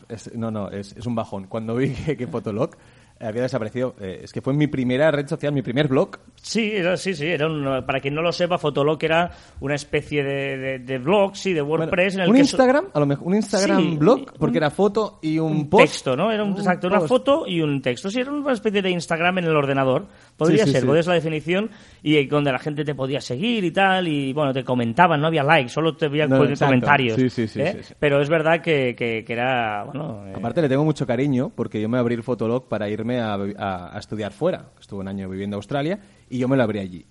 Es- 0.09 0.32
no, 0.35 0.50
no, 0.50 0.68
es, 0.71 0.94
es 0.97 1.06
un 1.06 1.14
bajón. 1.14 1.47
Cuando 1.49 1.75
vi 1.76 1.90
que, 1.90 2.16
que 2.16 2.26
Fotolog 2.26 2.76
había 3.23 3.43
desaparecido. 3.43 3.95
Eh, 4.00 4.21
es 4.25 4.33
que 4.33 4.41
fue 4.41 4.52
mi 4.55 4.67
primera 4.67 5.11
red 5.11 5.26
social, 5.26 5.52
mi 5.52 5.62
primer 5.62 5.88
blog. 5.88 6.19
Sí, 6.41 6.73
era, 6.75 6.97
sí, 6.97 7.14
sí. 7.14 7.26
Era 7.26 7.47
un- 7.47 7.85
para 7.87 8.00
quien 8.00 8.14
no 8.14 8.23
lo 8.23 8.33
sepa, 8.33 8.59
Fotolog 8.59 8.99
era 9.05 9.31
una 9.61 9.75
especie 9.75 10.23
de, 10.23 10.57
de, 10.59 10.79
de 10.81 10.99
blog, 10.99 11.37
sí, 11.37 11.52
de 11.52 11.62
WordPress. 11.62 12.14
en 12.17 12.21
el 12.23 12.29
un 12.29 12.35
que 12.37 12.45
so- 12.45 12.57
Instagram, 12.57 12.87
a 12.93 13.00
lo 13.00 13.07
mejor, 13.07 13.26
un 13.29 13.35
Instagram 13.37 13.81
Sí, 13.83 13.97
blog, 13.97 14.33
porque 14.38 14.59
un- 14.59 14.64
era 14.64 14.71
foto 14.71 15.19
y 15.23 15.38
un, 15.38 15.52
un 15.52 15.71
post. 15.71 15.85
texto, 15.85 16.17
¿no? 16.17 16.31
Era 16.33 16.45
un, 16.45 16.52
exacto, 16.52 16.88
una 16.88 16.99
post. 16.99 17.09
foto 17.09 17.45
y 17.47 17.61
un 17.61 17.81
texto. 17.81 18.11
Sí, 18.11 18.21
era 18.21 18.33
una 18.33 18.52
especie 18.52 18.83
de 18.83 18.91
Instagram 18.91 19.38
en 19.38 19.45
el 19.45 19.57
ordenador. 19.57 20.07
Podría 20.37 20.64
Sí, 20.64 20.71
sí, 20.73 20.76
ser, 20.79 20.87
podría 20.87 21.02
ser 21.02 21.11
la 21.11 21.14
definición. 21.17 21.71
Y 22.02 22.26
donde 22.26 22.50
la 22.52 22.59
gente 22.59 22.85
te 22.85 22.95
podía 22.95 23.21
seguir 23.21 23.64
y 23.64 23.71
tal. 23.71 24.09
Y 24.09 24.33
bueno, 24.33 24.52
te 24.52 24.64
comentaban, 24.64 25.21
no 25.21 25.26
había 25.29 25.43
likes, 25.45 25.69
solo 25.71 25.97
te 25.97 26.09
veía 26.09 26.26
No, 26.26 26.38
comentarios. 26.38 27.17
Sí, 27.17 27.31
sí, 27.31 27.47
sí, 27.49 27.61
¿eh? 27.61 27.81
Pero 27.99 28.21
es 28.21 28.29
verdad 28.29 28.61
que, 28.61 28.95
que, 28.97 29.25
que 29.25 29.33
era, 29.33 29.85
bueno... 29.85 30.26
eh, 30.26 30.33
Aparte 30.35 30.62
le 30.62 30.69
tengo 30.69 30.85
mucho 30.85 31.07
cariño 31.07 31.50
porque 31.55 31.81
yo 31.81 31.88
me 31.88 31.99
abrí 31.99 32.14
el 32.14 32.23
Fotolog 32.23 32.69
para 32.69 32.88
irme 32.88 33.12
a, 33.21 33.97
estudiar 33.99 34.33
fuera. 34.33 34.71
Estuve 34.81 35.00
un 35.00 35.09
año 35.09 35.28
viviendo 35.28 35.54
en 35.54 35.59
Australia 35.59 36.00
y 36.28 36.38
yo 36.38 36.49
me 36.49 36.57
lo 36.57 36.62
abrí 36.62 36.78
allí. 36.78 37.07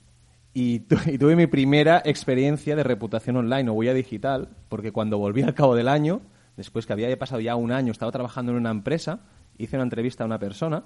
Y, 0.53 0.79
tu- 0.81 0.97
y 1.05 1.17
tuve 1.17 1.35
mi 1.35 1.47
primera 1.47 2.01
experiencia 2.05 2.75
de 2.75 2.83
reputación 2.83 3.37
online 3.37 3.69
o 3.69 3.73
huella 3.73 3.93
digital 3.93 4.49
porque 4.69 4.91
cuando 4.91 5.17
volví 5.17 5.41
al 5.41 5.53
cabo 5.53 5.75
del 5.75 5.87
año, 5.87 6.21
después 6.57 6.85
que 6.85 6.93
había 6.93 7.17
pasado 7.17 7.41
ya 7.41 7.55
un 7.55 7.71
año, 7.71 7.91
estaba 7.91 8.11
trabajando 8.11 8.51
en 8.51 8.57
una 8.57 8.71
empresa, 8.71 9.19
hice 9.57 9.77
una 9.77 9.83
entrevista 9.83 10.23
a 10.23 10.27
una 10.27 10.39
persona 10.39 10.83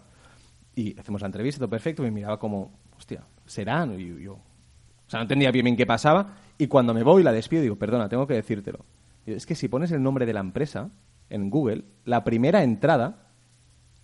y 0.75 1.00
hacemos 1.00 1.22
la 1.22 1.27
entrevista, 1.27 1.60
todo 1.60 1.69
perfecto, 1.69 2.03
me 2.03 2.12
miraba 2.12 2.38
como, 2.38 2.72
hostia, 2.98 3.24
¿serán? 3.45 4.00
Y 4.00 4.24
yo, 4.24 4.34
o 4.34 5.10
sea, 5.10 5.19
no 5.19 5.24
entendía 5.24 5.51
bien, 5.51 5.63
bien 5.63 5.77
qué 5.77 5.86
pasaba. 5.86 6.36
Y 6.57 6.67
cuando 6.67 6.93
me 6.93 7.03
voy 7.03 7.24
la 7.24 7.31
despido, 7.31 7.62
digo, 7.62 7.75
perdona, 7.77 8.10
tengo 8.10 8.27
que 8.27 8.34
decírtelo. 8.34 8.86
Es 9.25 9.45
que 9.45 9.55
si 9.55 9.67
pones 9.67 9.91
el 9.91 10.03
nombre 10.03 10.25
de 10.25 10.34
la 10.34 10.39
empresa 10.41 10.89
en 11.29 11.50
Google, 11.50 11.86
la 12.03 12.24
primera 12.24 12.63
entrada 12.63 13.29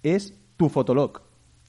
es 0.04 0.40
tu 0.62 0.70
fotolog. 0.70 1.22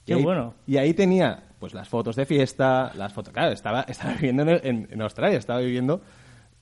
Y 0.03 0.05
Qué 0.05 0.13
ahí- 0.13 0.23
bueno. 0.23 0.53
Y 0.67 0.77
ahí 0.77 0.93
tenía 0.93 1.43
pues 1.59 1.73
las 1.73 1.87
fotos 1.89 2.15
de 2.15 2.25
fiesta, 2.25 2.91
las 2.95 3.11
fotos... 3.13 3.33
Claro, 3.33 3.51
estaba, 3.53 3.81
estaba 3.87 4.13
viviendo 4.13 4.43
en, 4.43 4.49
el- 4.49 4.61
en- 4.63 4.87
en 4.91 5.01
Australia, 5.01 5.39
estaba 5.39 5.59
viviendo 5.61 6.01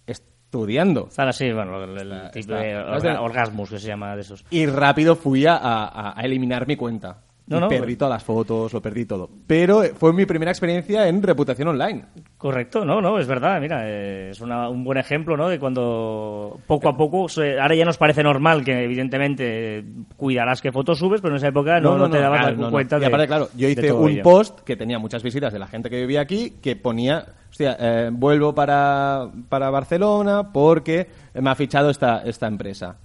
estudiando. 0.07 1.07
Están 1.09 1.27
así, 1.27 1.51
bueno, 1.51 1.83
el, 1.83 1.89
el 1.97 2.11
Está- 2.11 2.31
tipo 2.31 2.53
está- 2.55 2.59
de 2.59 2.75
orga- 2.77 3.19
orgasmus 3.21 3.69
que 3.69 3.79
se 3.79 3.87
llama 3.87 4.15
de 4.15 4.21
esos. 4.21 4.45
Y 4.49 4.65
rápido 4.67 5.15
fui 5.15 5.45
a, 5.45 5.55
a- 5.57 6.19
a 6.19 6.21
eliminar 6.21 6.67
mi 6.67 6.75
cuenta. 6.75 7.17
No, 7.47 7.57
y 7.57 7.59
no, 7.59 7.67
perdí 7.69 7.83
pues- 7.85 7.97
todas 7.97 8.13
las 8.13 8.23
fotos, 8.23 8.71
lo 8.71 8.81
perdí 8.81 9.05
todo. 9.05 9.29
Pero 9.47 9.83
eh, 9.83 9.93
fue 9.95 10.13
mi 10.13 10.25
primera 10.25 10.51
experiencia 10.51 11.07
en 11.07 11.21
reputación 11.21 11.67
online. 11.67 12.05
Correcto, 12.37 12.85
no, 12.85 13.01
no, 13.01 13.19
es 13.19 13.27
verdad, 13.27 13.59
mira, 13.59 13.81
eh, 13.85 14.29
es 14.31 14.39
una- 14.41 14.69
un 14.69 14.83
buen 14.83 14.97
ejemplo, 14.97 15.35
¿no? 15.35 15.49
De 15.49 15.59
cuando 15.59 16.59
poco 16.67 16.87
a 16.87 16.95
poco, 16.95 17.27
ahora 17.61 17.75
ya 17.75 17.83
nos 17.83 17.97
parece 17.97 18.23
normal 18.23 18.63
que 18.63 18.83
evidentemente 18.83 19.79
eh, 19.79 19.83
cuidarás 20.15 20.61
qué 20.61 20.71
fotos 20.71 20.99
subes, 20.99 21.19
pero 21.19 21.33
en 21.33 21.37
esa 21.37 21.47
época 21.49 21.79
no, 21.81 21.97
no, 21.97 22.09
te 22.09 22.19
dabas 22.19 22.53
claro, 22.53 22.71
cuenta 22.71 22.97
Y 22.97 22.99
de 23.01 23.05
aparte, 23.07 23.27
claro, 23.27 23.49
yo 23.55 23.67
hice 23.67 23.91
un 23.91 24.09
ello. 24.11 24.23
post 24.23 24.59
que 24.61 24.75
tenía 24.77 24.97
muchas 24.99 25.21
visitas 25.23 25.51
de 25.51 25.59
la 25.59 25.67
gente 25.67 25.89
que 25.89 25.99
vivía 25.99 26.21
aquí, 26.21 26.53
que 26.61 26.75
ponía, 26.75 27.25
hostia, 27.49 27.75
eh, 27.79 28.09
vuelvo 28.13 28.55
para, 28.55 29.29
para 29.49 29.69
Barcelona 29.69 30.51
porque 30.53 31.07
me 31.33 31.49
ha 31.49 31.55
fichado 31.55 31.89
esta, 31.89 32.21
esta 32.23 32.47
empresa. 32.47 32.97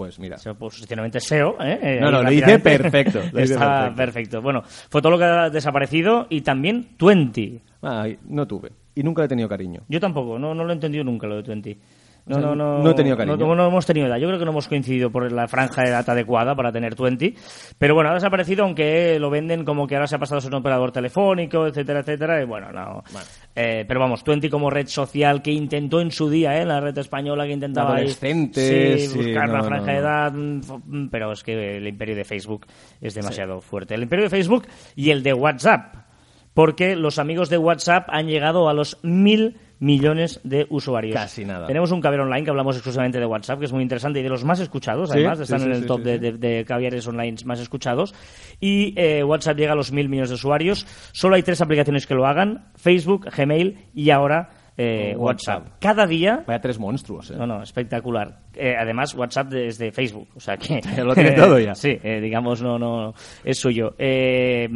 Pues 0.00 0.18
mira, 0.18 0.38
Se- 0.38 0.54
Posicionamiento 0.54 1.20
SEO, 1.20 1.56
¿eh? 1.60 1.78
Eh, 1.82 1.98
No, 2.00 2.10
no, 2.10 2.22
lo 2.22 2.32
hice 2.32 2.58
perfecto, 2.58 3.18
lo 3.32 3.40
hice 3.42 3.52
Está 3.52 3.80
perfecto. 3.80 3.96
perfecto. 3.96 4.40
Bueno, 4.42 4.62
Fotolog 4.64 5.22
ha 5.22 5.50
desaparecido 5.50 6.26
y 6.30 6.40
también 6.40 6.96
Twenty. 6.96 7.60
ay, 7.82 8.18
no 8.26 8.46
tuve. 8.46 8.70
Y 8.94 9.02
nunca 9.02 9.20
le 9.20 9.26
he 9.26 9.28
tenido 9.28 9.46
cariño. 9.46 9.82
Yo 9.88 10.00
tampoco, 10.00 10.38
no, 10.38 10.54
no 10.54 10.64
lo 10.64 10.70
he 10.70 10.72
entendido 10.72 11.04
nunca 11.04 11.26
lo 11.26 11.36
de 11.36 11.42
Twenty. 11.42 11.76
No, 12.26 12.36
O 12.36 12.40
sea, 12.40 12.48
no, 12.48 12.54
no, 12.54 12.78
no 12.82 12.90
he 12.90 12.94
tenido 12.94 13.16
cariño. 13.16 13.36
No, 13.36 13.54
no 13.54 13.66
hemos 13.66 13.86
tenido 13.86 14.06
edad. 14.06 14.16
Yo 14.18 14.26
creo 14.28 14.38
que 14.38 14.44
no 14.44 14.50
hemos 14.50 14.68
coincidido 14.68 15.10
por 15.10 15.30
la 15.32 15.48
franja 15.48 15.82
de 15.82 15.88
edad 15.88 16.08
adecuada 16.08 16.54
para 16.54 16.70
tener 16.72 16.94
Twenty. 16.94 17.34
Pero 17.78 17.94
bueno, 17.94 18.10
ha 18.10 18.14
desaparecido, 18.14 18.64
aunque 18.64 19.18
lo 19.18 19.30
venden 19.30 19.64
como 19.64 19.86
que 19.86 19.96
ahora 19.96 20.06
se 20.06 20.16
ha 20.16 20.18
pasado 20.18 20.38
a 20.38 20.40
ser 20.40 20.52
un 20.52 20.60
operador 20.60 20.92
telefónico, 20.92 21.66
etcétera, 21.66 22.00
etcétera. 22.00 22.42
Y 22.42 22.46
bueno, 22.46 22.72
no. 22.72 23.02
Eh, 23.54 23.84
pero 23.86 24.00
vamos, 24.00 24.22
Twenty 24.22 24.48
como 24.48 24.70
red 24.70 24.86
social 24.86 25.42
que 25.42 25.50
intentó 25.50 26.00
en 26.00 26.10
su 26.10 26.30
día, 26.30 26.60
¿eh? 26.60 26.64
La 26.64 26.80
red 26.80 26.96
española 26.98 27.46
que 27.46 27.52
intentaba 27.52 27.96
Adolescentes, 27.96 29.10
sí, 29.10 29.18
buscar 29.18 29.48
no, 29.48 29.54
la 29.54 29.62
franja 29.64 29.86
no. 29.86 29.92
de 29.92 29.98
edad. 29.98 30.32
mm, 30.32 30.60
mm, 30.86 31.08
Pero 31.10 31.32
es 31.32 31.42
que 31.42 31.76
el 31.78 31.86
imperio 31.86 32.14
de 32.14 32.24
Facebook 32.24 32.66
es 33.00 33.14
demasiado 33.14 33.60
fuerte. 33.60 33.94
El 33.94 34.02
imperio 34.02 34.24
de 34.24 34.30
Facebook 34.30 34.66
y 34.94 35.10
el 35.10 35.22
de 35.22 35.32
WhatsApp 35.34 35.94
porque 36.54 36.96
los 36.96 37.18
amigos 37.18 37.48
de 37.48 37.58
WhatsApp 37.58 38.08
han 38.08 38.26
llegado 38.26 38.68
a 38.68 38.74
los 38.74 38.98
mil 39.02 39.56
millones 39.80 40.40
de 40.44 40.66
usuarios. 40.70 41.14
Casi 41.14 41.44
nada. 41.44 41.66
Tenemos 41.66 41.90
un 41.90 42.00
caviar 42.00 42.20
online 42.20 42.44
que 42.44 42.50
hablamos 42.50 42.76
exclusivamente 42.76 43.18
de 43.18 43.26
WhatsApp, 43.26 43.58
que 43.58 43.64
es 43.64 43.72
muy 43.72 43.82
interesante 43.82 44.20
y 44.20 44.22
de 44.22 44.28
los 44.28 44.44
más 44.44 44.60
escuchados, 44.60 45.10
Sí, 45.10 45.16
además, 45.18 45.38
sí, 45.38 45.42
están 45.44 45.60
sí, 45.60 45.66
en 45.66 45.72
el 45.72 45.80
sí, 45.80 45.86
top 45.86 45.98
sí, 45.98 46.04
de, 46.04 46.12
sí. 46.14 46.20
de- 46.20 46.32
de 46.38 46.64
caviares 46.64 47.06
online 47.08 47.36
más 47.46 47.58
escuchados. 47.60 48.14
Y 48.60 48.94
eh, 48.96 49.24
WhatsApp 49.24 49.56
llega 49.56 49.72
a 49.72 49.76
los 49.76 49.90
mil 49.90 50.08
millones 50.08 50.28
de 50.30 50.34
usuarios. 50.36 50.86
Solo 51.12 51.34
hay 51.36 51.42
tres 51.42 51.60
aplicaciones 51.60 52.06
que 52.06 52.14
lo 52.14 52.26
hagan, 52.26 52.66
Facebook, 52.76 53.26
Gmail 53.36 53.78
y 53.94 54.10
ahora 54.10 54.50
eh, 54.76 55.14
WhatsApp. 55.16 55.62
WhatsApp. 55.64 55.78
Cada 55.80 56.06
día 56.06 56.44
Vaya 56.46 56.60
tres 56.60 56.78
monstruos, 56.78 57.30
¿eh? 57.30 57.34
no, 57.36 57.46
no, 57.46 57.62
espectacular. 57.62 58.38
Eh, 58.54 58.74
además, 58.78 59.14
WhatsApp 59.14 59.48
desde 59.48 59.92
Facebook, 59.92 60.28
o 60.36 60.40
sea 60.40 60.56
que... 60.56 60.80
Lo 61.04 61.14
tiene 61.14 61.32
todo 61.32 61.58
ya. 61.58 61.74
sí, 61.74 61.98
eh, 62.02 62.20
digamos, 62.20 62.62
no, 62.62 62.78
no, 62.78 63.12
es 63.44 63.58
suyo. 63.58 63.94
Eh, 63.98 64.68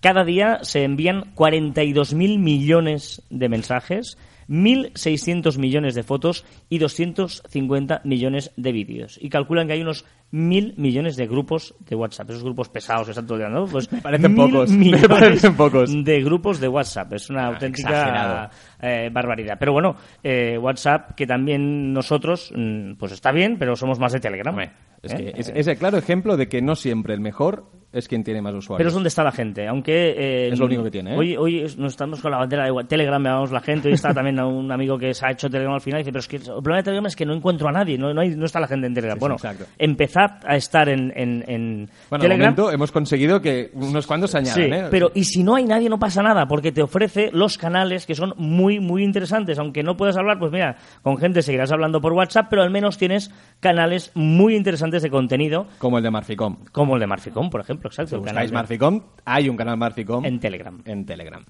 cada 0.00 0.24
día 0.24 0.58
se 0.62 0.82
envían 0.84 1.34
42.000 1.36 2.38
millones 2.38 3.22
de 3.30 3.48
mensajes, 3.48 4.18
1.600 4.48 5.58
millones 5.58 5.94
de 5.94 6.02
fotos 6.02 6.44
y 6.68 6.78
250 6.78 8.00
millones 8.04 8.52
de 8.56 8.72
vídeos. 8.72 9.18
Y 9.20 9.28
calculan 9.28 9.66
que 9.66 9.74
hay 9.74 9.82
unos 9.82 10.04
1.000 10.32 10.74
millones 10.76 11.16
de 11.16 11.26
grupos 11.26 11.74
de 11.80 11.94
WhatsApp. 11.94 12.30
Esos 12.30 12.42
grupos 12.42 12.68
pesados 12.68 13.06
que 13.06 13.10
están 13.10 13.26
todo 13.26 13.36
el 13.36 13.42
día, 13.44 13.50
¿no? 13.50 13.66
Pues 13.66 13.88
parecen 13.88 14.34
mil 14.34 14.50
pocos, 14.50 14.70
me 14.72 15.08
parecen 15.08 15.56
pocos. 15.56 15.90
Ah, 15.94 16.02
de 16.02 16.22
grupos 16.22 16.60
de 16.60 16.68
WhatsApp. 16.68 17.12
Es 17.12 17.30
una 17.30 17.46
auténtica 17.46 17.90
exagerado. 17.90 18.50
eh, 18.80 19.10
barbaridad. 19.12 19.56
Pero 19.58 19.72
bueno, 19.72 19.96
eh, 20.22 20.56
WhatsApp, 20.58 21.14
que 21.14 21.26
también 21.26 21.92
nosotros, 21.92 22.52
mm, 22.56 22.94
pues 22.94 23.12
está 23.12 23.30
bien, 23.32 23.56
pero 23.58 23.76
somos 23.76 23.98
más 23.98 24.12
de 24.12 24.20
Telegram. 24.20 24.58
Es, 25.02 25.12
¿Eh? 25.12 25.16
que 25.16 25.32
es, 25.40 25.52
es 25.54 25.66
el 25.66 25.76
claro 25.76 25.98
ejemplo 25.98 26.36
de 26.36 26.48
que 26.48 26.62
no 26.62 26.76
siempre 26.76 27.14
el 27.14 27.20
mejor 27.20 27.81
es 27.92 28.08
quien 28.08 28.24
tiene 28.24 28.40
más 28.40 28.54
usuarios. 28.54 28.78
Pero 28.78 28.88
es 28.88 28.94
donde 28.94 29.08
está 29.08 29.22
la 29.22 29.32
gente, 29.32 29.66
aunque... 29.68 30.14
eh, 30.16 30.48
Es 30.52 30.58
lo 30.58 30.66
único 30.66 30.82
que 30.84 30.90
tiene, 30.90 31.14
¿eh? 31.14 31.18
Hoy, 31.18 31.36
hoy 31.36 31.62
nos 31.76 31.92
estamos 31.92 32.20
con 32.20 32.30
la 32.30 32.38
bandera 32.38 32.64
de 32.64 32.84
Telegram, 32.84 33.22
llamamos 33.22 33.52
la 33.52 33.60
gente, 33.60 33.88
hoy 33.88 33.94
está 33.94 34.12
también 34.14 34.40
un 34.40 34.70
amigo 34.72 34.98
que 34.98 35.12
se 35.14 35.26
ha 35.26 35.30
hecho 35.30 35.50
Telegram 35.50 35.74
al 35.74 35.80
final 35.80 36.00
y 36.00 36.02
dice, 36.02 36.12
pero 36.12 36.20
es 36.20 36.28
que 36.28 36.36
el 36.36 36.42
problema 36.42 36.76
de 36.78 36.82
Telegram 36.84 37.06
es 37.06 37.16
que 37.16 37.26
no 37.26 37.34
encuentro 37.34 37.68
a 37.68 37.72
nadie, 37.72 37.98
no, 37.98 38.12
no, 38.14 38.20
hay- 38.20 38.30
no 38.36 38.46
está 38.46 38.60
la 38.60 38.66
gente 38.68 38.86
en 38.86 38.94
Telegram. 38.94 39.18
Sí, 39.18 39.20
bueno, 39.20 39.36
empezad 39.78 40.40
a 40.46 40.56
estar 40.56 40.88
en, 40.88 41.12
en, 41.16 41.44
en 41.46 41.88
Bueno, 42.08 42.22
Telegram. 42.22 42.40
momento 42.54 42.70
hemos 42.72 42.92
conseguido 42.92 43.40
que 43.40 43.70
unos 43.74 44.06
cuantos 44.06 44.30
se 44.30 44.38
añadan, 44.38 44.54
Sí, 44.54 44.62
¿eh? 44.72 44.84
pero 44.90 45.10
y 45.14 45.24
si 45.24 45.42
no 45.42 45.54
hay 45.56 45.64
nadie 45.64 45.88
no 45.88 45.98
pasa 45.98 46.22
nada, 46.22 46.46
porque 46.46 46.72
te 46.72 46.82
ofrece 46.82 47.30
los 47.32 47.58
canales 47.58 48.06
que 48.06 48.14
son 48.14 48.32
muy, 48.36 48.80
muy 48.80 49.02
interesantes. 49.04 49.58
Aunque 49.58 49.82
no 49.82 49.96
puedas 49.96 50.16
hablar, 50.16 50.38
pues 50.38 50.50
mira, 50.52 50.76
con 51.02 51.18
gente 51.18 51.42
seguirás 51.42 51.72
hablando 51.72 52.00
por 52.00 52.12
WhatsApp, 52.12 52.46
pero 52.48 52.62
al 52.62 52.70
menos 52.70 52.96
tienes 52.98 53.30
canales 53.60 54.10
muy 54.14 54.54
interesantes 54.56 55.02
de 55.02 55.10
contenido, 55.10 55.66
Como 55.78 55.98
el 55.98 56.04
de 56.04 56.10
Marficom. 56.10 56.56
como 56.72 56.94
el 56.94 57.00
de 57.00 57.06
Marficom, 57.06 57.50
por 57.50 57.60
ejemplo. 57.60 57.81
Exacto. 57.88 58.16
Si 58.16 58.22
buscáis 58.22 58.50
de- 58.50 58.54
Marficom, 58.54 59.00
hay 59.24 59.48
un 59.48 59.56
canal 59.56 59.76
Marficom 59.76 60.24
en 60.24 60.40
Telegram. 60.40 60.80
en 60.84 61.04
Telegram. 61.06 61.44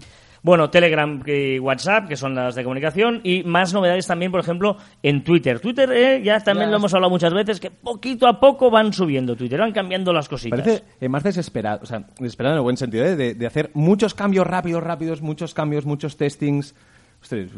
Bueno, 0.45 0.71
Telegram 0.71 1.23
y 1.25 1.61
WhatsApp, 1.61 2.09
que 2.09 2.17
son 2.17 2.35
las 2.35 2.57
de 2.57 2.65
comunicación, 2.65 3.21
y 3.23 3.45
más 3.45 3.73
novedades 3.73 4.09
también, 4.09 4.33
por 4.33 4.41
ejemplo, 4.41 4.77
en 5.01 5.23
Twitter. 5.23 5.61
Twitter, 5.61 5.89
eh, 5.93 6.21
ya 6.25 6.41
también 6.41 6.67
Ya. 6.67 6.73
lo 6.73 6.77
hemos 6.79 6.93
hablado 6.95 7.11
muchas 7.11 7.33
veces, 7.33 7.61
que 7.61 7.71
poquito 7.71 8.27
a 8.27 8.41
poco 8.41 8.69
van 8.69 8.93
subiendo 8.93 9.37
Twitter, 9.37 9.61
van 9.61 9.71
cambiando 9.71 10.13
las 10.13 10.29
cositas. 10.29 10.59
Parece 10.61 10.83
eh, 11.01 11.09
más 11.09 11.23
desesperado, 11.23 11.79
o 11.83 11.87
sea, 11.87 12.07
desesperado 12.19 12.57
en 12.57 12.59
el 12.59 12.63
buen 12.65 12.77
sentido, 12.77 13.05
¿eh? 13.05 13.15
de, 13.15 13.35
de 13.35 13.47
hacer 13.47 13.71
muchos 13.75 14.15
cambios 14.15 14.45
rápidos, 14.45 14.83
rápidos, 14.83 15.23
muchos 15.23 15.55
cambios, 15.55 15.87
muchos 15.87 16.17
testings. 16.17 16.75
Ostras, 17.23 17.51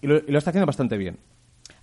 y, 0.00 0.06
lo, 0.08 0.16
y 0.16 0.32
lo 0.32 0.38
está 0.38 0.50
haciendo 0.50 0.66
bastante 0.66 0.96
bien. 0.96 1.18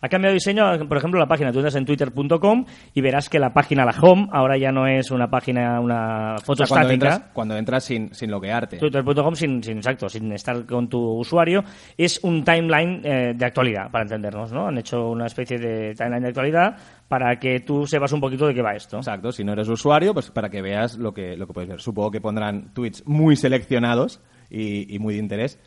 Ha 0.01 0.07
cambiado 0.07 0.31
de 0.31 0.35
diseño, 0.35 0.87
por 0.87 0.97
ejemplo, 0.97 1.19
la 1.19 1.27
página. 1.27 1.51
Tú 1.51 1.59
entras 1.59 1.75
en 1.75 1.85
twitter.com 1.85 2.65
y 2.93 3.01
verás 3.01 3.29
que 3.29 3.37
la 3.39 3.53
página, 3.53 3.85
la 3.85 3.95
home, 4.01 4.27
ahora 4.31 4.57
ya 4.57 4.71
no 4.71 4.87
es 4.87 5.11
una 5.11 5.29
página, 5.29 5.79
una 5.79 6.35
foto 6.43 6.63
O 6.63 6.65
sea, 6.65 6.67
cuando 6.67 6.93
estática. 6.93 7.15
entras, 7.15 7.31
cuando 7.33 7.57
entras 7.57 7.83
sin, 7.83 8.13
sin 8.13 8.31
loguearte. 8.31 8.77
Twitter.com 8.77 9.35
sin, 9.35 9.61
sin, 9.63 9.77
exacto, 9.77 10.07
sin 10.07 10.31
estar 10.31 10.65
con 10.65 10.87
tu 10.87 10.99
usuario, 10.99 11.63
es 11.97 12.19
un 12.23 12.43
timeline 12.43 13.01
eh, 13.03 13.33
de 13.35 13.45
actualidad, 13.45 13.91
para 13.91 14.03
entendernos, 14.03 14.51
¿no? 14.51 14.67
Han 14.67 14.77
hecho 14.77 15.09
una 15.09 15.25
especie 15.25 15.57
de 15.57 15.93
timeline 15.95 16.23
de 16.23 16.29
actualidad 16.29 16.77
para 17.07 17.37
que 17.39 17.59
tú 17.61 17.85
sepas 17.85 18.13
un 18.13 18.21
poquito 18.21 18.47
de 18.47 18.53
qué 18.53 18.61
va 18.61 18.73
esto. 18.75 18.97
Exacto, 18.97 19.31
si 19.31 19.43
no 19.43 19.53
eres 19.53 19.67
usuario, 19.67 20.13
pues 20.13 20.31
para 20.31 20.49
que 20.49 20.61
veas 20.61 20.97
lo 20.97 21.13
que, 21.13 21.35
lo 21.35 21.45
que 21.47 21.53
puedes 21.53 21.69
ver. 21.69 21.81
Supongo 21.81 22.11
que 22.11 22.21
pondrán 22.21 22.73
tweets 22.73 23.05
muy 23.05 23.35
seleccionados 23.35 24.21
y, 24.49 24.95
y 24.95 24.99
muy 24.99 25.15
de 25.15 25.19
interés. 25.19 25.59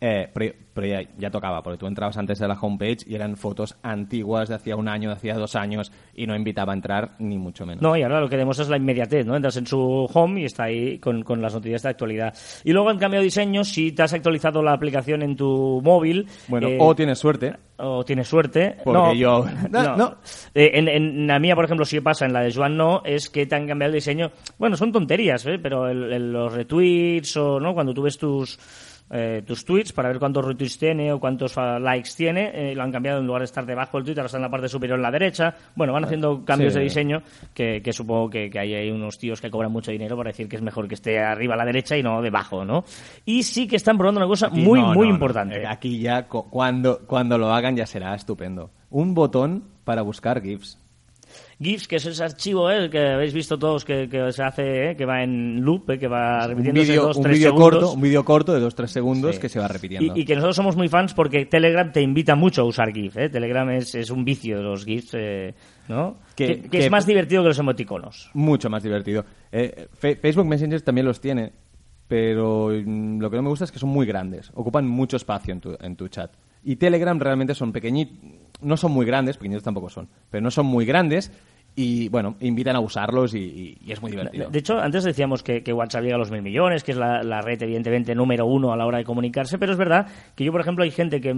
Eh, 0.00 0.28
pero 0.34 0.52
pero 0.74 0.88
ya, 0.88 1.02
ya 1.16 1.30
tocaba, 1.30 1.62
porque 1.62 1.78
tú 1.78 1.86
entrabas 1.86 2.16
antes 2.18 2.40
de 2.40 2.48
la 2.48 2.54
homepage 2.60 3.06
y 3.06 3.14
eran 3.14 3.36
fotos 3.36 3.76
antiguas 3.84 4.48
de 4.48 4.56
hacía 4.56 4.74
un 4.74 4.88
año, 4.88 5.08
de 5.10 5.14
hacía 5.14 5.34
dos 5.34 5.54
años, 5.54 5.92
y 6.16 6.26
no 6.26 6.34
invitaba 6.34 6.72
a 6.72 6.74
entrar 6.74 7.12
ni 7.20 7.38
mucho 7.38 7.64
menos. 7.64 7.80
No, 7.80 7.96
y 7.96 8.02
ahora 8.02 8.20
lo 8.20 8.28
que 8.28 8.36
demuestra 8.36 8.64
es 8.64 8.70
la 8.70 8.76
inmediatez, 8.76 9.24
¿no? 9.24 9.36
Entras 9.36 9.56
en 9.56 9.68
su 9.68 9.78
home 10.12 10.40
y 10.40 10.44
está 10.46 10.64
ahí 10.64 10.98
con, 10.98 11.22
con 11.22 11.40
las 11.40 11.54
noticias 11.54 11.84
de 11.84 11.90
actualidad. 11.90 12.34
Y 12.64 12.72
luego 12.72 12.90
han 12.90 12.98
cambiado 12.98 13.22
diseño, 13.22 13.62
si 13.62 13.92
te 13.92 14.02
has 14.02 14.12
actualizado 14.14 14.64
la 14.64 14.72
aplicación 14.72 15.22
en 15.22 15.36
tu 15.36 15.80
móvil... 15.84 16.26
Bueno, 16.48 16.66
eh, 16.66 16.76
o 16.80 16.92
tienes 16.96 17.20
suerte. 17.20 17.54
o 17.76 18.04
tienes 18.04 18.26
suerte. 18.26 18.76
Porque 18.82 18.98
no, 18.98 19.14
yo- 19.14 19.46
no. 19.70 19.80
No, 19.84 19.96
no. 19.96 20.16
Eh, 20.56 20.72
en, 20.74 20.88
en 20.88 21.26
la 21.28 21.38
mía, 21.38 21.54
por 21.54 21.66
ejemplo, 21.66 21.86
sí 21.86 22.00
pasa, 22.00 22.26
en 22.26 22.32
la 22.32 22.40
de 22.40 22.52
Joan 22.52 22.76
no, 22.76 23.00
es 23.04 23.30
que 23.30 23.46
te 23.46 23.54
han 23.54 23.68
cambiado 23.68 23.90
el 23.90 23.94
diseño. 23.98 24.32
Bueno, 24.58 24.76
son 24.76 24.90
tonterías, 24.90 25.46
¿eh? 25.46 25.60
pero 25.62 25.88
el- 25.88 26.12
el- 26.12 26.32
los 26.32 26.52
retweets 26.52 27.36
o 27.36 27.60
no, 27.60 27.74
cuando 27.74 27.94
tú 27.94 28.02
ves 28.02 28.18
tus 28.18 28.58
eh, 29.10 29.42
tus 29.46 29.64
tweets 29.64 29.92
para 29.92 30.08
ver 30.08 30.18
cuántos 30.18 30.44
retweets 30.44 30.78
tiene 30.78 31.12
o 31.12 31.20
cuántos 31.20 31.56
ah, 31.58 31.78
likes 31.78 32.10
tiene, 32.16 32.50
eh, 32.54 32.74
lo 32.74 32.82
han 32.82 32.90
cambiado 32.90 33.20
en 33.20 33.26
lugar 33.26 33.40
de 33.42 33.46
estar 33.46 33.64
debajo 33.66 33.98
del 33.98 34.04
tweet, 34.06 34.16
ahora 34.16 34.26
está 34.26 34.38
en 34.38 34.42
la 34.42 34.50
parte 34.50 34.68
superior 34.68 34.98
en 34.98 35.02
la 35.02 35.10
derecha. 35.10 35.54
Bueno, 35.76 35.92
van 35.92 36.04
haciendo 36.04 36.44
cambios 36.44 36.72
sí. 36.72 36.78
de 36.78 36.84
diseño 36.84 37.22
que, 37.52 37.80
que 37.82 37.92
supongo 37.92 38.30
que, 38.30 38.50
que 38.50 38.58
hay 38.58 38.74
ahí 38.74 38.90
unos 38.90 39.18
tíos 39.18 39.40
que 39.40 39.50
cobran 39.50 39.70
mucho 39.72 39.90
dinero 39.90 40.16
para 40.16 40.30
decir 40.30 40.48
que 40.48 40.56
es 40.56 40.62
mejor 40.62 40.88
que 40.88 40.94
esté 40.94 41.18
arriba 41.20 41.54
a 41.54 41.56
la 41.58 41.64
derecha 41.64 41.96
y 41.96 42.02
no 42.02 42.22
debajo, 42.22 42.64
¿no? 42.64 42.84
Y 43.24 43.42
sí 43.42 43.68
que 43.68 43.76
están 43.76 43.98
probando 43.98 44.20
una 44.20 44.28
cosa 44.28 44.46
Aquí 44.46 44.62
muy, 44.62 44.80
no, 44.80 44.94
muy 44.94 45.08
no, 45.08 45.14
importante. 45.14 45.66
Aquí 45.66 45.98
ya, 46.00 46.26
cu- 46.26 46.48
cuando, 46.50 47.00
cuando 47.06 47.38
lo 47.38 47.52
hagan, 47.52 47.76
ya 47.76 47.86
será 47.86 48.14
estupendo. 48.14 48.70
Un 48.90 49.14
botón 49.14 49.64
para 49.84 50.02
buscar 50.02 50.40
GIFs. 50.42 50.78
GIFs, 51.60 51.86
que 51.88 51.96
es 51.96 52.06
ese 52.06 52.22
archivo 52.24 52.70
¿eh? 52.70 52.88
que 52.90 52.98
habéis 52.98 53.32
visto 53.32 53.58
todos 53.58 53.84
que, 53.84 54.08
que 54.08 54.32
se 54.32 54.42
hace, 54.42 54.90
¿eh? 54.90 54.96
que 54.96 55.04
va 55.04 55.22
en 55.22 55.60
loop, 55.62 55.90
¿eh? 55.90 55.98
que 55.98 56.08
va 56.08 56.46
repitiéndose 56.46 56.96
dos, 56.96 57.16
un 57.16 57.22
tres 57.22 57.40
segundos. 57.40 57.70
corto, 57.70 57.92
un 57.92 58.00
vídeo 58.00 58.24
corto 58.24 58.52
de 58.54 58.60
2-3 58.66 58.86
segundos 58.86 59.34
Sí. 59.36 59.40
que 59.40 59.48
se 59.48 59.58
va 59.60 59.68
repitiendo. 59.68 60.14
Y, 60.16 60.20
y 60.20 60.24
que 60.24 60.34
nosotros 60.34 60.56
somos 60.56 60.76
muy 60.76 60.88
fans 60.88 61.14
porque 61.14 61.46
Telegram 61.46 61.90
te 61.92 62.00
invita 62.02 62.34
mucho 62.34 62.62
a 62.62 62.64
usar 62.64 62.92
GIF. 62.92 63.16
¿eh? 63.16 63.28
Telegram 63.28 63.68
es, 63.70 63.94
es 63.94 64.10
un 64.10 64.24
vicio 64.24 64.56
de 64.58 64.62
los 64.62 64.84
GIFs, 64.84 65.14
eh, 65.14 65.54
¿no? 65.88 66.18
Que- 66.36 66.62
Que, 66.62 66.78
es 66.78 66.90
más 66.90 67.06
divertido 67.06 67.42
que 67.42 67.48
los 67.48 67.58
emoticonos. 67.58 68.30
Mucho 68.34 68.68
más 68.70 68.82
divertido. 68.82 69.24
Eh, 69.52 69.88
Facebook 69.94 70.46
Messenger 70.46 70.82
también 70.82 71.06
los 71.06 71.20
tiene, 71.20 71.52
pero 72.08 72.68
mm, 72.70 73.20
lo 73.20 73.30
que 73.30 73.36
no 73.36 73.42
me 73.42 73.48
gusta 73.48 73.64
es 73.64 73.72
que 73.72 73.78
son 73.78 73.90
muy 73.90 74.06
grandes. 74.06 74.50
Ocupan 74.54 74.86
mucho 74.86 75.16
espacio 75.16 75.52
en 75.52 75.60
tu, 75.60 75.76
en 75.80 75.96
tu 75.96 76.08
chat. 76.08 76.32
Y 76.64 76.76
Telegram 76.76 77.18
realmente 77.18 77.54
son 77.54 77.72
pequeñitos. 77.72 78.16
No 78.62 78.76
son 78.76 78.92
muy 78.92 79.04
grandes, 79.04 79.36
pequeñitos 79.36 79.62
tampoco 79.64 79.88
son, 79.90 80.08
pero 80.30 80.42
no 80.42 80.50
son 80.50 80.66
muy 80.66 80.86
grandes 80.86 81.30
y, 81.76 82.08
bueno, 82.08 82.36
invitan 82.40 82.76
a 82.76 82.80
usarlos 82.80 83.34
y, 83.34 83.38
y- 83.40 83.78
y 83.84 83.92
es 83.92 84.00
muy 84.00 84.10
divertido. 84.12 84.48
De 84.48 84.58
hecho, 84.60 84.78
antes 84.78 85.02
decíamos 85.04 85.42
que, 85.42 85.62
que 85.64 85.72
WhatsApp 85.72 86.04
llega 86.04 86.14
a 86.14 86.18
los 86.18 86.30
mil 86.30 86.40
millones, 86.40 86.84
que 86.84 86.92
es 86.92 86.96
la, 86.96 87.22
la 87.24 87.40
red, 87.42 87.60
evidentemente, 87.62 88.14
número 88.14 88.46
uno 88.46 88.72
a 88.72 88.76
la 88.76 88.86
hora 88.86 88.98
de 88.98 89.04
comunicarse, 89.04 89.58
pero 89.58 89.72
es 89.72 89.78
verdad 89.78 90.06
que 90.36 90.44
yo, 90.44 90.52
por 90.52 90.60
ejemplo, 90.60 90.84
hay 90.84 90.92
gente 90.92 91.20
que, 91.20 91.30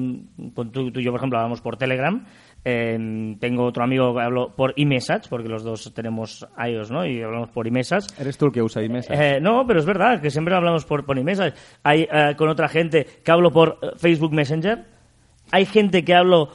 con 0.55 0.71
tú, 0.71 0.93
tú 0.93 1.01
y 1.01 1.05
yo, 1.05 1.11
por 1.11 1.21
ejemplo, 1.21 1.39
hablamos 1.39 1.63
por 1.63 1.79
Telegram, 1.79 2.23
eh, 2.65 3.37
tengo 3.41 3.65
otro 3.65 3.83
amigo 3.83 4.15
que 4.15 4.21
hablo 4.21 4.55
por 4.55 4.75
iMessage, 4.77 5.29
porque 5.31 5.49
los 5.49 5.65
dos 5.65 5.93
tenemos 5.95 6.47
iOS, 6.69 6.91
¿no? 6.91 7.07
Y 7.07 7.23
hablamos 7.23 7.49
por 7.51 7.67
iMessage. 7.67 8.07
¿Eres 8.21 8.37
tú 8.37 8.47
el 8.47 8.53
que 8.53 8.63
usa 8.63 8.83
iMessage? 8.83 9.37
Eh, 9.37 9.41
no, 9.41 9.67
pero 9.67 9.79
es 9.81 9.87
verdad 9.87 10.21
que 10.21 10.31
siempre 10.31 10.55
hablamos 10.55 10.85
por, 10.85 11.07
por 11.07 11.17
iMessage. 11.19 11.55
Hay 11.83 12.03
eh, 12.13 12.35
con 12.37 12.49
otra 12.51 12.69
gente 12.69 13.07
que 13.25 13.31
hablo 13.33 13.51
por 13.51 13.79
eh, 13.81 13.87
Facebook 13.97 14.33
Messenger. 14.33 14.96
Hay 15.51 15.67
gente 15.67 16.05
que 16.05 16.15
hablo 16.15 16.51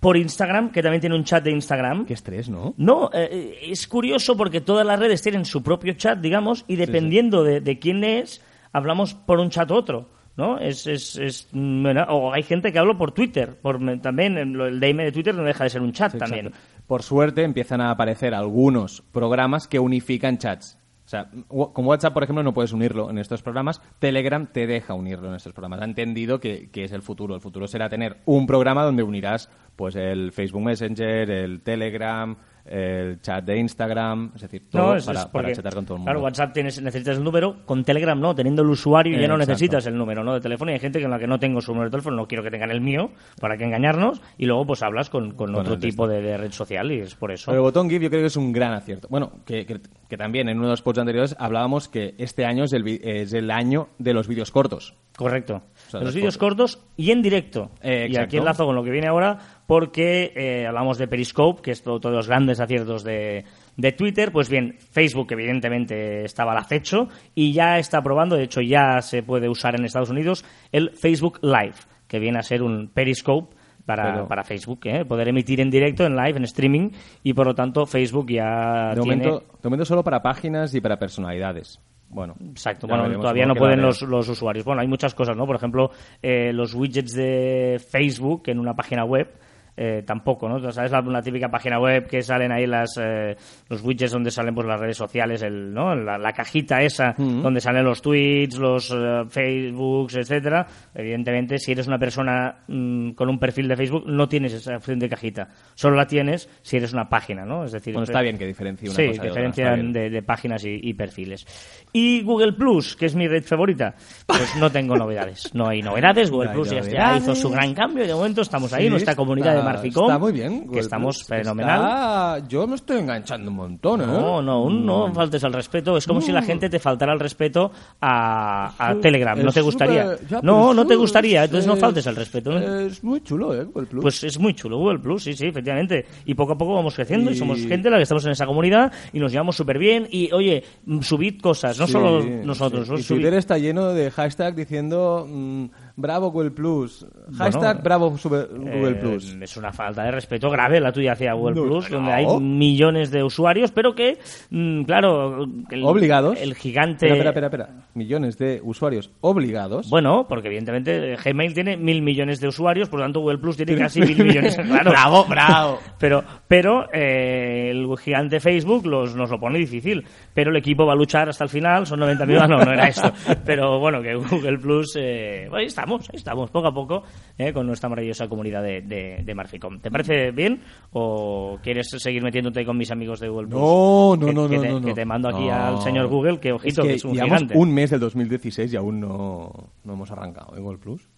por 0.00 0.16
Instagram, 0.16 0.70
que 0.72 0.82
también 0.82 1.00
tiene 1.00 1.16
un 1.16 1.24
chat 1.24 1.42
de 1.44 1.50
Instagram. 1.50 2.06
Qué 2.06 2.14
estrés, 2.14 2.48
¿no? 2.48 2.74
No, 2.76 3.10
eh, 3.12 3.58
es 3.62 3.86
curioso 3.86 4.36
porque 4.36 4.60
todas 4.60 4.86
las 4.86 4.98
redes 4.98 5.22
tienen 5.22 5.44
su 5.44 5.62
propio 5.62 5.94
chat, 5.94 6.18
digamos, 6.20 6.64
y 6.68 6.76
dependiendo 6.76 7.42
De, 7.44 7.60
de 7.60 7.78
quién 7.78 8.04
es, 8.04 8.42
hablamos 8.72 9.14
por 9.14 9.38
un 9.40 9.50
chat 9.50 9.70
u 9.70 9.74
otro. 9.74 10.08
¿No? 10.36 10.58
Es, 10.58 10.86
es, 10.86 11.16
es, 11.16 11.48
bueno, 11.50 12.04
o 12.10 12.30
hay 12.30 12.42
gente 12.42 12.70
que 12.70 12.78
hablo 12.78 12.98
por 12.98 13.12
Twitter, 13.12 13.58
por, 13.58 13.80
también 14.02 14.36
el 14.36 14.78
DM 14.80 14.98
de 14.98 15.10
Twitter 15.10 15.34
no 15.34 15.42
deja 15.42 15.64
de 15.64 15.70
ser 15.70 15.80
un 15.80 15.92
chat 15.92 16.12
Sí, 16.12 16.18
también. 16.18 16.48
exacto. 16.48 16.66
Por 16.86 17.02
suerte 17.02 17.42
empiezan 17.42 17.80
a 17.80 17.90
aparecer 17.90 18.34
algunos 18.34 19.00
programas 19.12 19.66
que 19.66 19.78
unifican 19.78 20.36
chats. 20.36 20.76
O 21.06 21.08
sea, 21.08 21.30
con 21.48 21.86
WhatsApp, 21.86 22.12
por 22.12 22.24
ejemplo, 22.24 22.42
no 22.42 22.52
puedes 22.52 22.72
unirlo 22.72 23.08
en 23.10 23.18
estos 23.18 23.40
programas. 23.40 23.80
Telegram 24.00 24.44
te 24.44 24.66
deja 24.66 24.92
unirlo 24.94 25.28
en 25.28 25.36
estos 25.36 25.52
programas. 25.52 25.80
Ha 25.80 25.84
entendido 25.84 26.40
que, 26.40 26.68
que 26.70 26.82
es 26.82 26.90
el 26.90 27.00
futuro. 27.00 27.36
El 27.36 27.40
futuro 27.40 27.68
será 27.68 27.88
tener 27.88 28.16
un 28.24 28.44
programa 28.48 28.82
donde 28.82 29.04
unirás 29.04 29.48
pues 29.76 29.94
el 29.94 30.32
Facebook 30.32 30.62
Messenger, 30.62 31.30
el 31.30 31.60
Telegram, 31.60 32.34
el 32.64 33.20
chat 33.20 33.44
de 33.44 33.58
Instagram, 33.58 34.32
es 34.34 34.40
decir, 34.42 34.62
todo 34.70 34.86
No, 34.88 34.96
es, 34.96 35.04
para, 35.04 35.30
porque, 35.30 35.52
chatear 35.52 35.74
con 35.74 35.84
todo 35.84 35.94
el 35.94 35.98
mundo. 36.00 36.10
Claro, 36.10 36.24
WhatsApp 36.24 36.52
tienes, 36.52 36.80
necesitas 36.82 37.18
el 37.18 37.22
número, 37.24 37.64
con 37.64 37.84
Telegram 37.84 38.18
no, 38.18 38.34
teniendo 38.34 38.62
el 38.62 38.70
usuario 38.70 39.12
ya 39.12 39.28
no 39.28 39.34
exacto. 39.34 39.52
necesitas 39.52 39.86
el 39.86 39.96
número 39.96 40.24
¿no? 40.24 40.34
de 40.34 40.40
teléfono 40.40 40.70
y 40.70 40.74
hay 40.74 40.80
gente 40.80 41.00
con 41.00 41.10
la 41.10 41.18
que 41.18 41.26
no 41.26 41.38
tengo 41.38 41.60
su 41.60 41.72
número 41.72 41.88
de 41.88 41.92
teléfono, 41.92 42.16
no 42.16 42.26
quiero 42.26 42.42
que 42.42 42.50
tengan 42.50 42.70
el 42.70 42.80
mío 42.80 43.10
para 43.40 43.56
que 43.56 43.64
engañarnos 43.64 44.20
y 44.38 44.46
luego 44.46 44.66
pues 44.66 44.82
hablas 44.82 45.10
con, 45.10 45.32
con 45.32 45.52
Con 45.52 45.56
otro 45.56 45.78
tipo 45.78 46.08
de, 46.08 46.22
de 46.22 46.36
red 46.38 46.52
social 46.52 46.90
y 46.90 47.00
es 47.00 47.14
por 47.14 47.30
eso. 47.30 47.50
Pero 47.50 47.58
el 47.58 47.62
botón 47.62 47.88
GIF 47.88 48.02
yo 48.02 48.08
creo 48.08 48.22
que 48.22 48.26
es 48.28 48.36
un 48.36 48.50
gran 48.52 48.72
acierto. 48.72 49.08
Bueno, 49.10 49.32
que, 49.44 49.64
que- 49.66 49.80
que 50.08 50.16
también 50.16 50.48
en 50.48 50.58
uno 50.58 50.68
de 50.68 50.72
los 50.72 50.82
posts 50.82 51.00
anteriores 51.00 51.36
hablábamos 51.38 51.88
que 51.88 52.14
este 52.18 52.44
año 52.44 52.64
es 52.64 52.72
el, 52.72 52.86
es 52.86 53.32
el 53.32 53.50
año 53.50 53.88
de 53.98 54.14
los 54.14 54.28
vídeos 54.28 54.50
cortos. 54.50 54.94
Correcto. 55.16 55.62
sea, 55.88 56.00
los 56.00 56.14
vídeos 56.14 56.36
cortos 56.36 56.78
y 56.96 57.10
en 57.10 57.22
directo. 57.22 57.70
Eh, 57.80 58.08
y 58.10 58.16
aquí 58.16 58.36
enlazo 58.36 58.66
con 58.66 58.74
lo 58.74 58.84
que 58.84 58.90
viene 58.90 59.08
ahora 59.08 59.38
porque 59.66 60.32
eh, 60.36 60.66
hablamos 60.66 60.98
de 60.98 61.08
Periscope, 61.08 61.62
que 61.62 61.70
es 61.70 61.82
todo, 61.82 61.98
todos 62.00 62.14
los 62.14 62.28
grandes 62.28 62.60
aciertos 62.60 63.02
de, 63.02 63.44
de 63.76 63.92
Twitter. 63.92 64.30
Pues 64.30 64.48
bien, 64.50 64.76
Facebook 64.78 65.28
evidentemente 65.30 66.24
estaba 66.24 66.52
al 66.52 66.58
acecho 66.58 67.08
y 67.34 67.52
ya 67.52 67.78
está 67.78 68.02
probando, 68.02 68.36
de 68.36 68.44
hecho 68.44 68.60
ya 68.60 69.00
se 69.00 69.22
puede 69.22 69.48
usar 69.48 69.74
en 69.74 69.86
Estados 69.86 70.10
Unidos, 70.10 70.44
el 70.70 70.90
Facebook 70.90 71.38
Live, 71.42 71.76
que 72.06 72.18
viene 72.18 72.38
a 72.38 72.42
ser 72.42 72.62
un 72.62 72.88
Periscope 72.88 73.56
para, 73.86 74.12
Pero- 74.12 74.28
para 74.28 74.44
Facebook, 74.44 74.80
¿eh? 74.84 75.04
poder 75.04 75.28
emitir 75.28 75.60
en 75.60 75.70
directo, 75.70 76.04
en 76.04 76.16
live, 76.16 76.36
en 76.36 76.44
streaming, 76.44 76.90
y 77.22 77.32
por 77.32 77.46
lo 77.46 77.54
tanto 77.54 77.86
Facebook 77.86 78.26
ya 78.30 78.90
De 78.94 79.00
tiene... 79.00 79.16
momento, 79.24 79.44
de 79.62 79.68
momento 79.68 79.84
solo 79.84 80.02
para 80.04 80.20
páginas 80.20 80.74
y 80.74 80.80
para 80.80 80.98
personalidades. 80.98 81.80
Bueno, 82.08 82.34
Exacto, 82.50 82.86
bueno, 82.86 83.08
todavía 83.18 83.46
no 83.46 83.54
pueden 83.54 83.82
los, 83.82 84.02
los 84.02 84.28
usuarios. 84.28 84.64
Bueno, 84.64 84.80
hay 84.80 84.86
muchas 84.86 85.14
cosas, 85.14 85.36
¿no? 85.36 85.44
Por 85.46 85.56
ejemplo, 85.56 85.90
eh, 86.22 86.52
los 86.52 86.72
widgets 86.74 87.14
de 87.14 87.80
Facebook 87.90 88.44
en 88.46 88.58
una 88.60 88.74
página 88.74 89.04
web. 89.04 89.28
Eh, 89.76 90.02
tampoco, 90.06 90.48
¿no? 90.48 90.72
¿Sabes 90.72 90.90
la, 90.90 91.00
la 91.02 91.22
típica 91.22 91.48
página 91.48 91.78
web 91.78 92.06
que 92.06 92.22
salen 92.22 92.50
ahí 92.50 92.66
las, 92.66 92.98
eh, 92.98 93.36
los 93.68 93.82
widgets 93.82 94.12
donde 94.12 94.30
salen 94.30 94.54
pues 94.54 94.66
las 94.66 94.80
redes 94.80 94.96
sociales, 94.96 95.42
el, 95.42 95.72
¿no? 95.72 95.94
la, 95.94 96.16
la 96.16 96.32
cajita 96.32 96.80
esa 96.82 97.14
donde 97.16 97.60
salen 97.60 97.84
los 97.84 98.00
tweets, 98.00 98.58
los 98.58 98.90
eh, 98.90 99.24
Facebooks, 99.28 100.16
etcétera. 100.16 100.66
Evidentemente, 100.94 101.58
si 101.58 101.72
eres 101.72 101.86
una 101.86 101.98
persona 101.98 102.64
mm, 102.66 103.10
con 103.10 103.28
un 103.28 103.38
perfil 103.38 103.68
de 103.68 103.76
Facebook, 103.76 104.04
no 104.06 104.28
tienes 104.28 104.54
esa 104.54 104.76
opción 104.76 104.98
de 104.98 105.08
cajita. 105.08 105.48
Solo 105.74 105.96
la 105.96 106.06
tienes 106.06 106.48
si 106.62 106.76
eres 106.76 106.92
una 106.92 107.08
página, 107.08 107.44
¿no? 107.44 107.64
Es 107.64 107.72
decir, 107.72 107.92
Bueno, 107.92 108.04
está 108.04 108.22
bien 108.22 108.38
que 108.38 108.46
diferencie 108.46 108.88
una 108.88 108.96
sí, 108.96 109.08
cosa 109.08 109.22
de 109.22 109.28
otra, 109.30 109.42
diferencian 109.42 109.92
de, 109.92 110.10
de 110.10 110.22
páginas 110.22 110.64
y, 110.64 110.80
y 110.82 110.94
perfiles. 110.94 111.46
Y 111.92 112.22
Google 112.22 112.54
Plus, 112.54 112.96
que 112.96 113.06
es 113.06 113.14
mi 113.14 113.28
red 113.28 113.44
favorita, 113.44 113.94
pues 114.26 114.56
no 114.56 114.70
tengo 114.70 114.96
novedades. 114.96 115.54
No 115.54 115.68
hay 115.68 115.82
novedades. 115.82 116.30
Google 116.30 116.46
No 116.56 116.62
hay 116.62 116.80
Plus 116.80 116.90
ya, 116.90 117.16
hizo 117.16 117.34
su 117.34 117.50
gran 117.50 117.74
cambio 117.74 118.04
y 118.04 118.06
de 118.06 118.14
momento 118.14 118.42
estamos 118.42 118.72
ahí, 118.72 118.84
Sí, 118.84 118.90
nuestra 118.90 119.14
comunidad 119.14 119.56
de 119.56 119.62
Marficom. 119.72 120.04
Está 120.06 120.18
muy 120.18 120.32
bien. 120.32 120.60
Que 120.60 120.66
Google 120.66 120.80
estamos 120.80 121.24
fenomenal. 121.24 122.46
Yo 122.48 122.66
me 122.66 122.76
estoy 122.76 122.98
enganchando 122.98 123.50
un 123.50 123.56
montón, 123.56 124.00
¿eh? 124.02 124.06
No, 124.06 124.42
no, 124.42 124.52
aún 124.52 124.84
no 124.86 125.12
faltes 125.12 125.42
al 125.44 125.52
respeto. 125.52 125.96
Es 125.96 126.06
como 126.06 126.20
si 126.20 126.32
la 126.32 126.42
gente 126.42 126.68
te 126.68 126.78
faltara 126.78 127.12
al 127.12 127.20
respeto 127.20 127.70
a, 128.00 128.72
a 128.78 128.94
Telegram. 129.00 129.38
¿No 129.42 129.52
te 129.52 129.60
gustaría? 129.60 130.16
ya, 130.28 130.40
no, 130.42 130.72
no 130.74 130.86
te 130.86 130.94
es- 130.94 130.98
gustaría. 131.00 131.44
Entonces 131.44 131.66
no 131.66 131.74
es- 131.74 131.80
faltes 131.80 132.06
al 132.06 132.16
respeto. 132.16 132.50
¿no? 132.52 132.58
Es 132.80 133.02
muy 133.04 133.20
chulo, 133.22 133.54
¿eh? 133.54 133.64
Google 133.64 133.86
Plus. 133.86 134.02
Pues 134.02 134.24
es 134.24 134.38
muy 134.38 134.54
chulo 134.54 134.78
Google 134.78 134.98
Plus, 134.98 135.22
sí, 135.24 135.32
sí, 135.34 135.46
efectivamente. 135.46 136.04
Y 136.24 136.34
poco 136.34 136.52
a 136.52 136.58
poco 136.58 136.74
vamos 136.74 136.94
creciendo 136.94 137.30
y, 137.30 137.34
Y- 137.34 137.36
somos 137.36 137.58
gente 137.60 137.90
la 137.90 137.96
que 137.96 138.02
estamos 138.04 138.24
en 138.26 138.32
esa 138.32 138.46
comunidad 138.46 138.92
y 139.12 139.18
nos 139.18 139.32
llevamos 139.32 139.56
súper 139.56 139.78
bien. 139.78 140.06
Y 140.10 140.30
oye, 140.32 140.62
mm, 140.86 141.00
subid 141.00 141.40
cosas, 141.40 141.78
no 141.78 141.86
Sí, 141.86 141.92
solo 141.92 142.22
sí. 142.22 142.30
nosotros. 142.44 142.88
¿no? 142.88 142.96
Y 142.98 143.02
Subid- 143.02 143.06
Twitter 143.16 143.34
está 143.34 143.58
lleno 143.58 143.88
de 143.92 144.10
hashtag 144.10 144.54
diciendo 144.54 145.26
mm, 145.28 145.64
bravo 145.96 146.30
Google 146.30 146.50
Plus. 146.50 147.06
Hashtag 147.36 147.60
Bueno, 147.76 147.80
bravo 147.82 148.18
super- 148.18 148.48
Google 148.48 148.90
Eh, 148.90 148.94
Plus. 148.94 149.36
Es 149.40 149.56
una 149.56 149.72
falta 149.72 150.04
de 150.04 150.10
respeto 150.10 150.50
grave 150.50 150.78
la 150.80 150.92
tuya 150.92 151.12
hacia 151.12 151.32
Google 151.32 151.56
No, 151.56 151.62
Plus, 151.62 151.90
no. 151.90 151.96
donde 151.96 152.12
hay 152.12 152.26
millones 152.40 153.10
de 153.10 153.22
usuarios, 153.22 153.70
pero 153.72 153.94
que, 153.94 154.18
mm, 154.50 154.82
claro, 154.82 155.44
el, 155.70 155.84
Obligados. 155.84 156.38
El 156.40 156.54
gigante. 156.54 157.06
Espera, 157.08 157.30
espera, 157.30 157.46
espera. 157.46 157.68
Millones 157.94 158.38
de 158.38 158.60
usuarios 158.62 159.10
obligados. 159.20 159.88
Bueno, 159.90 160.26
porque 160.28 160.48
evidentemente 160.48 161.16
Gmail 161.24 161.54
tiene 161.54 161.76
mil 161.76 162.02
millones 162.02 162.40
de 162.40 162.48
usuarios, 162.48 162.88
por 162.88 163.00
lo 163.00 163.04
tanto 163.06 163.20
Google 163.20 163.38
Plus 163.38 163.56
tiene 163.56 163.76
casi 163.76 164.00
mil 164.00 164.22
millones. 164.24 164.56
Claro. 164.56 164.90
Bravo, 164.90 165.24
bravo. 165.24 165.78
Pero, 165.98 166.22
pero 166.46 166.86
eh, 166.92 167.70
el 167.70 167.86
gigante 167.98 168.40
Facebook 168.40 168.84
los, 168.86 169.14
nos 169.16 169.30
lo 169.30 169.40
pone 169.40 169.58
difícil. 169.58 170.04
Pero 170.34 170.50
el 170.50 170.56
equipo 170.56 170.84
va 170.84 170.92
a 170.92 170.96
luchar 170.96 171.28
hasta 171.28 171.44
el 171.44 171.50
final, 171.50 171.86
son 171.86 172.00
90 172.00 172.26
millones. 172.26 172.48
No, 172.50 172.58
no 172.64 172.72
era 172.72 172.88
esto. 172.88 173.10
Pero 173.46 173.78
bueno, 173.78 174.02
que 174.02 174.14
Google 174.14 174.58
Plus, 174.58 174.94
eh, 174.98 175.48
ahí 175.52 175.64
estamos, 175.86 176.08
ahí 176.10 176.16
estamos, 176.16 176.50
poco 176.50 176.66
a 176.68 176.74
poco, 176.74 177.02
eh, 177.38 177.52
con 177.52 177.66
nuestra 177.66 177.88
maravillosa 177.88 178.28
comunidad 178.28 178.62
de, 178.62 178.82
de, 178.82 179.22
de 179.24 179.34
Marficom. 179.34 179.78
¿Te 179.80 179.90
parece 179.90 180.32
bien 180.32 180.60
o 180.92 181.58
quieres 181.62 181.88
seguir 181.98 182.22
metiéndote 182.22 182.64
con 182.64 182.76
mis 182.76 182.90
amigos 182.90 183.20
de 183.20 183.28
Google 183.28 183.48
Plus? 183.48 183.60
No, 183.60 184.16
no, 184.16 184.26
Que- 184.26 184.32
no, 184.34 184.48
que 184.48 184.56
no, 184.56 184.62
te, 184.62 184.68
no, 184.68 184.80
no. 184.80 184.86
que 184.86 184.94
te 184.94 185.04
mando 185.04 185.28
aquí 185.28 185.46
No. 185.46 185.54
al 185.54 185.82
señor 185.82 186.08
Google, 186.08 186.40
que 186.40 186.52
ojito, 186.52 186.68
es 186.82 186.86
que, 186.86 186.88
que 186.88 186.94
es 186.96 187.04
un 187.04 187.12
gigante. 187.12 187.54
un 187.56 187.72
mes 187.72 187.90
del 187.90 188.00
2016 188.00 188.72
y 188.72 188.76
aún 188.76 189.00
no, 189.00 189.52
no 189.84 189.92
hemos 189.92 190.10
arrancado 190.10 190.56
¿eh, 190.56 190.60
Google 190.60 190.78
Plus. 190.78 191.08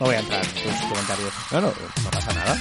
No 0.00 0.06
voy 0.06 0.14
a 0.14 0.20
entrar 0.20 0.42
en 0.44 0.50
tus 0.50 0.80
comentarios. 0.88 1.32
No, 1.52 1.60
no, 1.60 1.66
no 1.68 2.10
pasa 2.10 2.32
nada. 2.34 2.56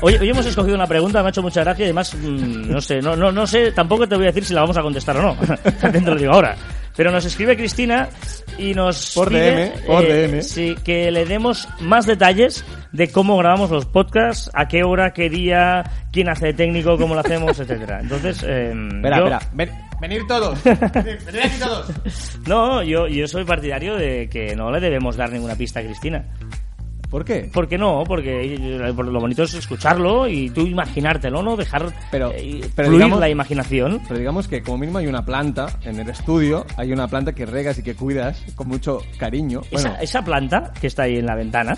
Hoy, 0.00 0.14
hoy 0.14 0.28
hemos 0.28 0.46
escogido 0.46 0.76
una 0.76 0.86
pregunta, 0.86 1.20
me 1.22 1.26
ha 1.26 1.30
hecho 1.30 1.42
mucha 1.42 1.62
gracia 1.64 1.82
y 1.82 1.86
además, 1.86 2.14
mm, 2.14 2.70
no 2.70 2.80
sé, 2.80 3.02
no, 3.02 3.16
no, 3.16 3.32
no 3.32 3.46
sé, 3.48 3.72
tampoco 3.72 4.06
te 4.06 4.14
voy 4.14 4.26
a 4.26 4.28
decir 4.28 4.44
si 4.44 4.54
la 4.54 4.60
vamos 4.60 4.76
a 4.76 4.82
contestar 4.82 5.16
o 5.16 5.22
no. 5.22 5.36
También 5.80 6.04
te 6.04 6.10
lo 6.12 6.16
digo 6.16 6.32
ahora. 6.32 6.56
Pero 6.98 7.12
nos 7.12 7.24
escribe 7.24 7.56
Cristina 7.56 8.08
y 8.58 8.74
nos 8.74 9.12
Por 9.14 9.28
pide, 9.28 9.70
DM, 9.70 9.86
por 9.86 10.04
eh, 10.04 10.26
DM. 10.28 10.42
sí, 10.42 10.74
que 10.84 11.10
le 11.12 11.24
demos 11.26 11.68
más 11.80 12.04
detalles 12.06 12.64
de 12.92 13.08
cómo 13.12 13.38
grabamos 13.38 13.70
los 13.70 13.86
podcasts, 13.86 14.50
a 14.52 14.66
qué 14.66 14.82
hora, 14.82 15.12
qué 15.12 15.30
día, 15.30 15.84
quién 16.12 16.28
hace 16.28 16.46
de 16.46 16.54
técnico, 16.54 16.98
cómo 16.98 17.14
lo 17.14 17.20
hacemos, 17.20 17.56
etcétera. 17.60 18.00
Entonces, 18.00 18.42
eh, 18.44 18.72
Espera, 18.96 19.18
yo- 19.18 19.24
espera. 19.28 19.40
Ven- 19.54 19.70
venir 20.00 20.26
todos. 20.26 20.62
Venid 20.64 21.40
aquí 21.44 21.58
todos. 21.60 21.86
No, 22.48 22.82
yo, 22.82 23.06
yo 23.06 23.28
soy 23.28 23.44
partidario 23.44 23.94
de 23.96 24.28
que 24.28 24.56
no 24.56 24.70
le 24.72 24.80
debemos 24.80 25.16
dar 25.16 25.30
ninguna 25.30 25.54
pista 25.54 25.78
a 25.80 25.84
Cristina. 25.84 26.24
¿Por 27.10 27.24
qué? 27.24 27.48
¿Por 27.52 27.68
qué 27.68 27.78
no? 27.78 28.04
Porque 28.06 28.56
lo 28.58 29.20
bonito 29.20 29.42
es 29.44 29.54
escucharlo 29.54 30.28
y 30.28 30.50
tú 30.50 30.66
imaginártelo, 30.66 31.42
¿no? 31.42 31.56
Dejar 31.56 31.92
Pero- 32.10 32.32
eh, 32.34 32.60
pero 32.74 32.88
fluir 32.88 33.02
digamos- 33.04 33.20
la 33.20 33.28
imaginación. 33.30 34.00
Pero 34.06 34.18
digamos 34.18 34.46
que 34.46 34.62
como 34.62 34.78
mínimo 34.78 34.98
hay 34.98 35.06
una 35.06 35.24
planta 35.24 35.68
en 35.84 35.98
el 36.00 36.08
estudio, 36.10 36.66
hay 36.76 36.92
una 36.92 37.08
planta 37.08 37.32
que 37.32 37.46
regas 37.46 37.78
y 37.78 37.82
que 37.82 37.94
cuidas 37.94 38.42
con 38.54 38.68
mucho 38.68 39.00
cariño. 39.18 39.62
Bueno, 39.72 39.88
Esa, 39.90 40.02
esa 40.02 40.22
planta 40.22 40.72
que 40.80 40.86
está 40.88 41.04
ahí 41.04 41.16
en 41.16 41.26
la 41.26 41.34
ventana. 41.34 41.76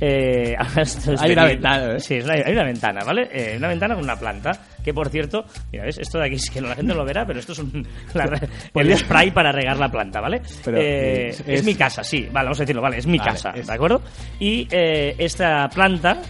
Eh, 0.00 0.54
Hay 1.20 1.32
una 1.32 1.44
ventana, 1.44 1.94
¿eh? 1.94 2.00
Sí, 2.00 2.18
una- 2.20 2.34
hay 2.34 2.52
una 2.52 2.64
ventana, 2.64 3.00
¿vale? 3.04 3.28
Eh, 3.32 3.54
una 3.56 3.68
ventana 3.68 3.94
con 3.94 4.04
una 4.04 4.16
planta. 4.16 4.52
Que 4.84 4.92
por 4.92 5.08
cierto, 5.08 5.44
mira, 5.72 5.84
¿ves? 5.84 5.98
Esto 5.98 6.18
de 6.18 6.26
aquí 6.26 6.34
es 6.34 6.50
que 6.50 6.60
la 6.60 6.74
gente 6.74 6.92
no 6.92 6.98
lo 6.98 7.04
verá, 7.04 7.24
pero 7.26 7.38
esto 7.40 7.52
es 7.52 7.58
un, 7.60 7.86
la 8.14 8.26
re- 8.26 8.48
el 8.74 8.98
spray 8.98 9.30
para 9.30 9.52
regar 9.52 9.78
la 9.78 9.90
planta, 9.90 10.20
¿vale? 10.20 10.42
Pero, 10.64 10.78
Eh, 10.78 11.28
es- 11.28 11.44
es, 11.46 11.64
mi 11.64 11.74
casa, 11.74 12.02
sí, 12.04 12.28
vale, 12.32 12.46
vamos 12.46 12.58
a 12.60 12.62
decirlo, 12.64 12.82
vale, 12.82 12.98
es 12.98 13.06
mi 13.06 13.18
Vale, 13.18 13.30
casa, 13.30 13.50
es- 13.54 13.66
¿de 13.66 13.72
acuerdo? 13.72 14.02
Y 14.40 14.66
eh, 14.70 15.14
esta 15.18 15.68
planta 15.70 16.20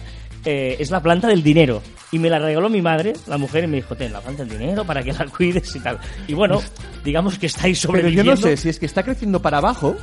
eh, 0.45 0.77
es 0.79 0.91
la 0.91 1.01
planta 1.01 1.27
del 1.27 1.41
dinero. 1.43 1.81
Y 2.11 2.19
me 2.19 2.29
la 2.29 2.37
regaló 2.39 2.69
mi 2.69 2.81
madre, 2.81 3.13
la 3.27 3.37
mujer, 3.37 3.63
y 3.63 3.67
me 3.67 3.77
dijo, 3.77 3.95
ten 3.95 4.13
la 4.13 4.21
planta 4.21 4.45
del 4.45 4.57
dinero 4.59 4.85
para 4.85 5.01
que 5.03 5.11
la 5.11 5.25
cuides 5.25 5.75
y 5.75 5.79
tal. 5.79 5.97
Y 6.27 6.33
bueno, 6.33 6.61
digamos 7.03 7.37
que 7.39 7.47
estáis 7.47 7.81
pero 7.81 7.91
sobreviviendo. 7.93 8.23
yo 8.35 8.35
no 8.35 8.37
sé 8.37 8.55
si 8.55 8.69
es 8.69 8.79
que 8.79 8.85
está 8.85 9.01
creciendo 9.03 9.41
para 9.41 9.57
abajo 9.57 9.97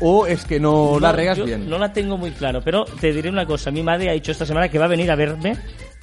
o 0.00 0.26
es 0.26 0.44
que 0.44 0.58
no, 0.60 0.98
la 1.00 1.12
regas 1.12 1.38
yo 1.38 1.44
bien. 1.44 1.68
No 1.68 1.78
la 1.78 1.92
tengo 1.92 2.16
muy 2.16 2.30
claro, 2.32 2.60
pero 2.64 2.84
te 2.84 3.12
diré 3.12 3.28
una 3.28 3.46
cosa. 3.46 3.70
Mi 3.70 3.82
madre 3.82 4.10
ha 4.10 4.12
dicho 4.12 4.32
esta 4.32 4.46
semana 4.46 4.68
que 4.68 4.78
va 4.78 4.84
a 4.86 4.88
venir 4.88 5.10
a 5.10 5.16
verme 5.16 5.56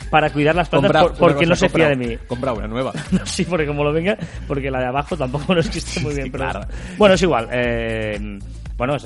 para 0.09 0.29
cuidar 0.29 0.55
las 0.55 0.69
plantas 0.69 0.91
por- 1.03 1.13
porque 1.17 1.45
no 1.45 1.55
se 1.55 1.69
fía 1.69 1.89
de 1.89 1.95
mí. 1.95 2.17
Compra 2.27 2.53
una 2.53 2.67
nueva. 2.67 2.91
No, 3.11 3.25
sí, 3.25 3.45
porque 3.45 3.65
como 3.65 3.83
lo 3.83 3.93
venga, 3.93 4.17
porque 4.47 4.69
la 4.69 4.79
de 4.79 4.85
abajo 4.87 5.15
tampoco 5.17 5.53
no 5.53 5.59
es 5.61 5.69
que 5.69 5.79
esté 5.79 5.99
muy 6.01 6.13
bien. 6.13 6.25
Sí, 6.25 6.31
pero- 6.31 6.43
claro. 6.51 6.67
Bueno, 6.97 7.15
es 7.15 7.21
igual. 7.21 7.47
eh, 7.51 8.39
bueno, 8.77 8.95
es, 8.95 9.03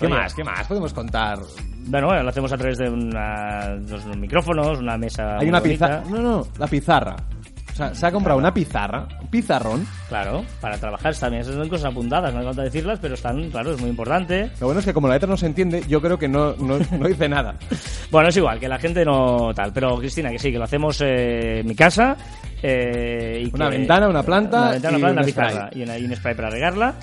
¿Qué 0.00 0.08
más? 0.08 0.34
¿Qué 0.34 0.42
más 0.42 0.66
podemos 0.66 0.92
contar? 0.92 1.38
Bueno, 1.86 2.08
bueno, 2.08 2.22
lo 2.24 2.28
hacemos 2.30 2.50
a 2.52 2.56
través 2.58 2.78
de 2.78 2.88
una, 2.90 3.76
dos 3.80 4.04
micrófonos, 4.16 4.78
una 4.78 4.98
mesa. 4.98 5.38
Hay 5.38 5.48
una 5.48 5.60
pizarra. 5.62 6.02
No, 6.10 6.18
no, 6.18 6.46
la 6.58 6.66
pizarra. 6.66 7.14
O 7.74 7.76
sea, 7.76 7.92
se 7.92 8.06
ha 8.06 8.12
comprado 8.12 8.38
una 8.38 8.54
pizarra, 8.54 9.08
un 9.20 9.26
pizarrón. 9.26 9.84
Claro, 10.08 10.44
para 10.60 10.78
trabajar 10.78 11.12
también. 11.16 11.42
Esas 11.42 11.56
son 11.56 11.68
cosas 11.68 11.90
apuntadas, 11.90 12.32
no 12.32 12.38
hace 12.38 12.46
falta 12.46 12.62
decirlas, 12.62 12.98
pero 13.02 13.14
están, 13.14 13.50
claro, 13.50 13.72
es 13.74 13.80
muy 13.80 13.90
importante. 13.90 14.48
Lo 14.60 14.66
bueno 14.68 14.78
es 14.78 14.86
que 14.86 14.94
como 14.94 15.08
la 15.08 15.14
letra 15.14 15.28
no 15.28 15.36
se 15.36 15.46
entiende, 15.46 15.82
yo 15.88 16.00
creo 16.00 16.16
que 16.16 16.28
no, 16.28 16.54
no, 16.54 16.78
no 16.78 17.08
dice 17.08 17.28
nada. 17.28 17.56
Bueno, 18.12 18.28
es 18.28 18.36
igual, 18.36 18.60
que 18.60 18.68
la 18.68 18.78
gente 18.78 19.04
no 19.04 19.52
tal. 19.54 19.72
Pero 19.72 19.98
Cristina, 19.98 20.30
que 20.30 20.38
sí, 20.38 20.52
que 20.52 20.58
lo 20.58 20.62
hacemos 20.64 21.00
eh, 21.00 21.60
en 21.60 21.66
mi 21.66 21.74
casa. 21.74 22.16
eh, 22.62 23.42
y 23.44 23.52
Una 23.54 23.68
que- 23.70 23.78
ventana, 23.78 24.08
una 24.08 24.22
planta 24.22 24.60
Una 24.62 24.70
ventana, 24.70 24.96
y 24.98 25.00
una 25.02 25.06
planta, 25.08 25.20
un 25.20 25.24
una 25.24 25.32
spray. 25.32 25.48
pizarra. 25.48 25.70
Y, 25.74 25.82
una- 25.82 25.98
y 25.98 26.04
un 26.04 26.14
spray 26.16 26.34
para 26.36 26.50
regarla. 26.50 26.94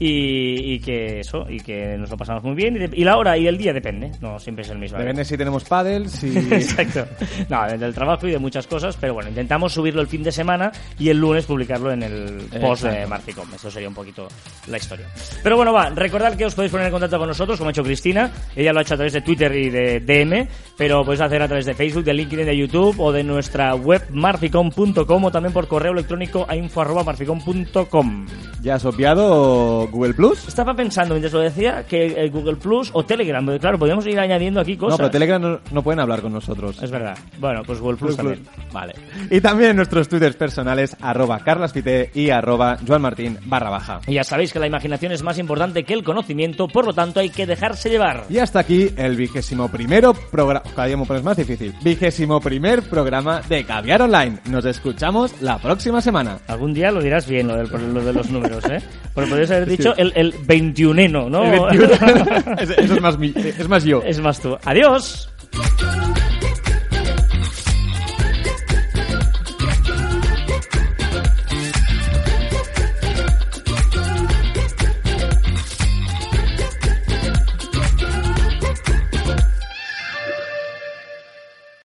Y, 0.00 0.74
y 0.74 0.78
que 0.80 1.20
eso, 1.20 1.44
y 1.48 1.58
que 1.58 1.96
nos 1.98 2.08
lo 2.10 2.16
pasamos 2.16 2.44
muy 2.44 2.54
bien. 2.54 2.76
Y, 2.76 2.78
de- 2.78 2.90
y 2.96 3.02
la 3.04 3.16
hora 3.16 3.36
y 3.36 3.48
el 3.48 3.58
día 3.58 3.72
depende, 3.72 4.12
no 4.20 4.38
siempre 4.38 4.62
es 4.64 4.70
el 4.70 4.78
mismo. 4.78 4.96
Depende 4.98 5.24
si 5.24 5.36
tenemos 5.36 5.64
paddles, 5.64 6.12
si... 6.12 6.28
Exacto. 6.52 7.04
No, 7.48 7.66
del 7.66 7.92
trabajo 7.94 8.28
y 8.28 8.30
de 8.30 8.38
muchas 8.38 8.66
cosas, 8.68 8.96
pero 8.96 9.14
bueno, 9.14 9.28
intentamos 9.30 9.72
subirlo 9.72 10.00
el 10.00 10.06
fin 10.06 10.22
de 10.22 10.30
semana 10.30 10.70
y 10.98 11.08
el 11.08 11.18
lunes 11.18 11.46
publicarlo 11.46 11.90
en 11.92 12.02
el 12.04 12.42
post 12.60 12.84
de 12.84 12.90
Exacto. 12.90 13.08
Marficom. 13.08 13.48
Eso 13.54 13.70
sería 13.70 13.88
un 13.88 13.94
poquito 13.94 14.28
la 14.68 14.76
historia. 14.76 15.06
Pero 15.42 15.56
bueno, 15.56 15.72
va, 15.72 15.90
recordad 15.90 16.36
que 16.36 16.44
os 16.46 16.54
podéis 16.54 16.70
poner 16.70 16.86
en 16.86 16.92
contacto 16.92 17.18
con 17.18 17.26
nosotros, 17.28 17.58
como 17.58 17.68
ha 17.68 17.72
hecho 17.72 17.82
Cristina. 17.82 18.30
Ella 18.54 18.72
lo 18.72 18.78
ha 18.78 18.82
hecho 18.82 18.94
a 18.94 18.98
través 18.98 19.12
de 19.14 19.22
Twitter 19.22 19.52
y 19.56 19.68
de 19.70 19.98
DM, 20.00 20.46
pero 20.76 21.04
podéis 21.04 21.22
hacer 21.22 21.42
a 21.42 21.48
través 21.48 21.66
de 21.66 21.74
Facebook, 21.74 22.04
de 22.04 22.14
LinkedIn, 22.14 22.46
de 22.46 22.56
YouTube 22.56 23.00
o 23.00 23.10
de 23.10 23.24
nuestra 23.24 23.74
web 23.74 24.04
marficom.com 24.12 25.24
o 25.24 25.30
también 25.32 25.52
por 25.52 25.66
correo 25.66 25.90
electrónico 25.92 26.46
a 26.48 26.54
info@marficom.com. 26.54 28.26
¿Ya 28.62 28.74
has 28.76 28.84
obviado 28.84 29.87
Google 29.90 30.14
Plus? 30.14 30.46
Estaba 30.48 30.74
pensando 30.74 31.14
mientras 31.14 31.32
lo 31.32 31.40
decía 31.40 31.84
que 31.86 32.06
eh, 32.06 32.28
Google 32.30 32.56
Plus 32.56 32.90
o 32.92 33.04
Telegram, 33.04 33.44
porque 33.44 33.60
claro, 33.60 33.78
podríamos 33.78 34.06
ir 34.06 34.18
añadiendo 34.18 34.60
aquí 34.60 34.74
No, 34.74 34.80
cosas. 34.80 34.98
pero 34.98 35.10
Telegram 35.10 35.40
no, 35.40 35.60
no 35.70 35.82
pueden 35.82 36.00
hablar 36.00 36.20
con 36.22 36.32
nosotros. 36.32 36.82
Es 36.82 36.90
verdad. 36.90 37.16
Bueno, 37.38 37.62
pues 37.66 37.80
Google 37.80 37.96
Plus 37.98 38.16
también. 38.16 38.40
Plus. 38.40 38.72
Vale. 38.72 38.94
Y 39.30 39.40
también 39.40 39.76
nuestros 39.76 40.08
twitters 40.08 40.36
personales, 40.36 40.96
arroba 41.00 41.38
carlaspite 41.40 42.10
y 42.14 42.30
arroba 42.30 42.78
joanmartin 42.86 43.38
barra 43.46 43.70
baja. 43.70 44.00
Y 44.06 44.14
ya 44.14 44.24
sabéis 44.24 44.52
que 44.52 44.58
la 44.58 44.66
imaginación 44.66 45.12
es 45.12 45.22
más 45.22 45.38
importante 45.38 45.84
que 45.84 45.94
el 45.94 46.04
conocimiento, 46.04 46.68
por 46.68 46.86
lo 46.86 46.92
tanto 46.92 47.20
hay 47.20 47.30
que 47.30 47.46
dejarse 47.46 47.90
llevar. 47.90 48.24
Y 48.28 48.38
hasta 48.38 48.60
aquí 48.60 48.90
el 48.96 49.16
vigésimo 49.16 49.68
primero 49.68 50.14
programa... 50.14 50.62
Cada 50.74 50.86
día 50.88 50.96
me 50.96 51.04
pones 51.06 51.22
más 51.22 51.36
difícil. 51.36 51.74
Vigésimo 51.82 52.40
primer 52.40 52.82
programa 52.82 53.40
de 53.48 53.64
Caviar 53.64 54.02
Online. 54.02 54.38
Nos 54.50 54.64
escuchamos 54.64 55.40
la 55.40 55.58
próxima 55.58 56.00
semana. 56.00 56.38
Algún 56.46 56.72
día 56.74 56.90
lo 56.90 57.00
dirás 57.02 57.28
bien, 57.28 57.48
lo, 57.48 57.56
del- 57.56 57.94
lo 57.94 58.04
de 58.04 58.12
los 58.12 58.30
números, 58.30 58.64
¿eh? 58.66 58.80
Porque 59.14 59.30
podrías 59.30 59.50
haber 59.50 59.68
dicho 59.68 59.77
el, 59.78 60.12
el 60.14 60.34
21eno, 60.46 61.28
¿no? 61.28 61.44
El 61.44 61.78
21. 61.78 62.54
Eso 62.58 62.94
es 62.94 63.00
más, 63.00 63.18
es 63.20 63.68
más 63.68 63.84
yo. 63.84 64.02
es 64.04 64.20
más 64.20 64.40
tú. 64.40 64.56
Adiós. 64.64 65.28